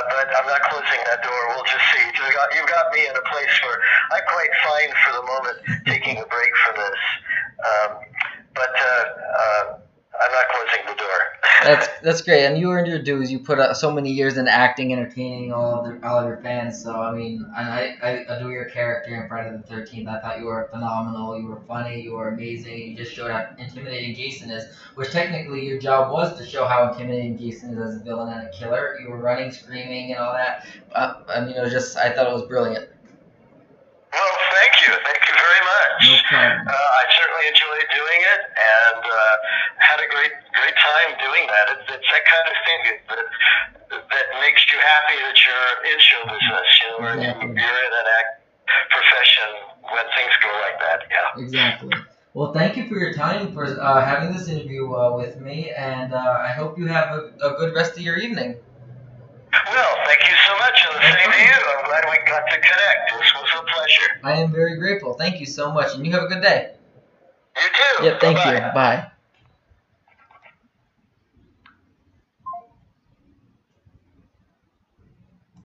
but 0.10 0.28
uh, 0.30 0.38
I'm 0.42 0.48
not 0.48 0.62
closing 0.72 1.02
that 1.12 1.22
door. 1.22 1.42
We'll 1.54 1.68
just 1.68 1.86
see. 1.94 2.06
You've 2.18 2.34
got, 2.34 2.48
you've 2.56 2.70
got 2.70 2.86
me 2.94 3.06
in 3.06 3.16
a 3.16 3.26
place 3.30 3.54
where 3.64 3.78
I'm 4.16 4.26
quite 4.26 4.54
fine 4.66 4.92
for 5.06 5.12
the 5.20 5.24
moment, 5.28 5.58
taking 5.86 6.18
a 6.18 6.26
break 6.26 6.54
from 6.66 6.76
this. 6.80 7.02
Um, 7.62 7.90
but 8.56 8.74
uh, 8.74 9.04
uh, 9.14 9.64
I'm 9.78 10.32
not 10.32 10.46
closing 10.54 10.84
the 10.90 10.98
door. 10.98 11.20
That's 11.64 11.88
that's 12.02 12.22
great, 12.24 12.46
and 12.46 12.58
you 12.58 12.72
earned 12.72 12.88
your 12.88 12.98
dues. 12.98 13.32
You 13.32 13.38
put 13.38 13.60
uh, 13.60 13.74
so 13.76 13.92
many 13.92 14.12
years 14.12 14.38
in 14.38 14.48
acting, 14.48 14.94
entertaining 14.94 15.54
all 15.54 15.86
of 15.86 15.86
the, 16.02 16.08
all 16.08 16.18
of 16.20 16.26
your 16.28 16.38
fans. 16.38 16.82
So 16.82 17.00
I 17.00 17.14
mean, 17.14 17.46
I, 17.56 17.62
I 18.02 18.08
I 18.08 18.10
adore 18.36 18.52
your 18.52 18.66
character 18.66 19.14
in 19.22 19.28
Friday 19.28 19.56
the 19.56 19.62
Thirteenth. 19.64 20.08
I 20.10 20.20
thought 20.20 20.40
you 20.40 20.46
were 20.46 20.68
phenomenal. 20.72 21.40
You 21.40 21.46
were 21.48 21.62
funny. 21.68 22.02
You 22.02 22.14
were 22.14 22.30
amazing. 22.30 22.78
You 22.92 22.98
just 22.98 23.14
showed 23.14 23.30
how 23.30 23.48
intimidating 23.60 24.16
Jason 24.16 24.50
is. 24.50 24.74
Which 24.96 25.12
technically 25.12 25.64
your 25.68 25.78
job 25.80 26.12
was 26.12 26.36
to 26.40 26.46
show 26.46 26.66
how 26.66 26.92
intimidating 26.92 27.38
Jason 27.38 27.78
is 27.78 27.80
as 27.96 28.02
a 28.02 28.04
villain 28.04 28.34
and 28.34 28.48
a 28.48 28.52
killer. 28.52 28.98
You 29.00 29.12
were 29.12 29.20
running, 29.20 29.52
screaming, 29.52 30.12
and 30.14 30.20
all 30.20 30.34
that. 30.34 30.66
Uh, 30.94 31.22
I 31.30 31.42
mean, 31.42 31.56
it 31.56 31.62
was 31.62 31.72
just 31.72 31.96
I 31.96 32.12
thought 32.12 32.26
it 32.28 32.34
was 32.34 32.44
brilliant. 32.48 32.90
Well, 34.12 34.38
thank 34.52 34.88
you. 34.88 34.94
Thank 34.94 35.22
you 35.30 35.36
very 35.36 35.62
much. 35.64 35.92
No 36.10 36.18
problem. 36.30 36.68
Uh, 36.68 36.74
had 39.92 40.00
a 40.00 40.10
great 40.10 40.32
great 40.56 40.78
time 40.80 41.12
doing 41.20 41.44
that. 41.52 41.66
It's, 41.76 41.88
it's 41.92 42.10
that 42.10 42.24
kind 42.24 42.48
of 42.48 42.58
thing 42.64 42.82
that 43.12 43.28
that 43.92 44.28
makes 44.40 44.64
you 44.72 44.80
happy 44.80 45.18
that 45.20 45.38
you're 45.44 45.76
in 45.92 45.98
show 46.00 46.22
business. 46.32 46.68
You 46.80 46.88
know, 46.96 47.12
Exactly. 47.12 47.52
you, 47.52 47.60
you're 47.60 47.84
in 47.84 47.94
an 48.00 48.08
act 48.20 48.32
profession 48.88 49.50
when 49.92 50.06
things 50.16 50.34
go 50.40 50.52
like 50.64 50.80
that. 50.80 51.00
Yeah. 51.12 51.44
Exactly. 51.44 51.94
Well, 52.34 52.54
thank 52.54 52.78
you 52.78 52.88
for 52.88 52.96
your 52.96 53.14
time 53.14 53.52
for 53.54 53.66
uh, 53.68 54.06
having 54.06 54.32
this 54.32 54.48
interview 54.48 54.88
uh, 54.94 55.18
with 55.18 55.40
me, 55.42 55.72
and 55.76 56.14
uh, 56.14 56.40
I 56.40 56.56
hope 56.56 56.80
you 56.80 56.88
have 56.88 57.12
a, 57.12 57.36
a 57.44 57.58
good 57.60 57.76
rest 57.76 57.98
of 57.98 58.04
your 58.04 58.16
evening. 58.18 58.56
Well, 59.52 59.96
thank 60.06 60.22
you 60.24 60.36
so 60.48 60.58
much, 60.58 60.80
and 60.88 60.96
the 60.96 61.02
same 61.12 61.32
to 61.32 61.38
you. 61.38 61.60
I'm 61.76 61.86
glad 61.86 62.06
we 62.08 62.18
got 62.32 62.48
to 62.48 62.56
connect. 62.56 63.12
This 63.12 63.34
was 63.36 63.50
a 63.60 63.64
pleasure. 63.64 64.12
I 64.24 64.40
am 64.40 64.52
very 64.54 64.78
grateful. 64.78 65.14
Thank 65.16 65.42
you 65.42 65.46
so 65.46 65.74
much, 65.74 65.94
and 65.94 66.06
you 66.06 66.14
have 66.14 66.24
a 66.24 66.28
good 66.28 66.42
day. 66.42 66.72
You 67.58 67.64
too. 67.64 68.06
Yep, 68.06 68.22
thank 68.22 68.38
Bye-bye. 68.38 68.68
you. 68.68 68.74
Bye. 68.74 69.11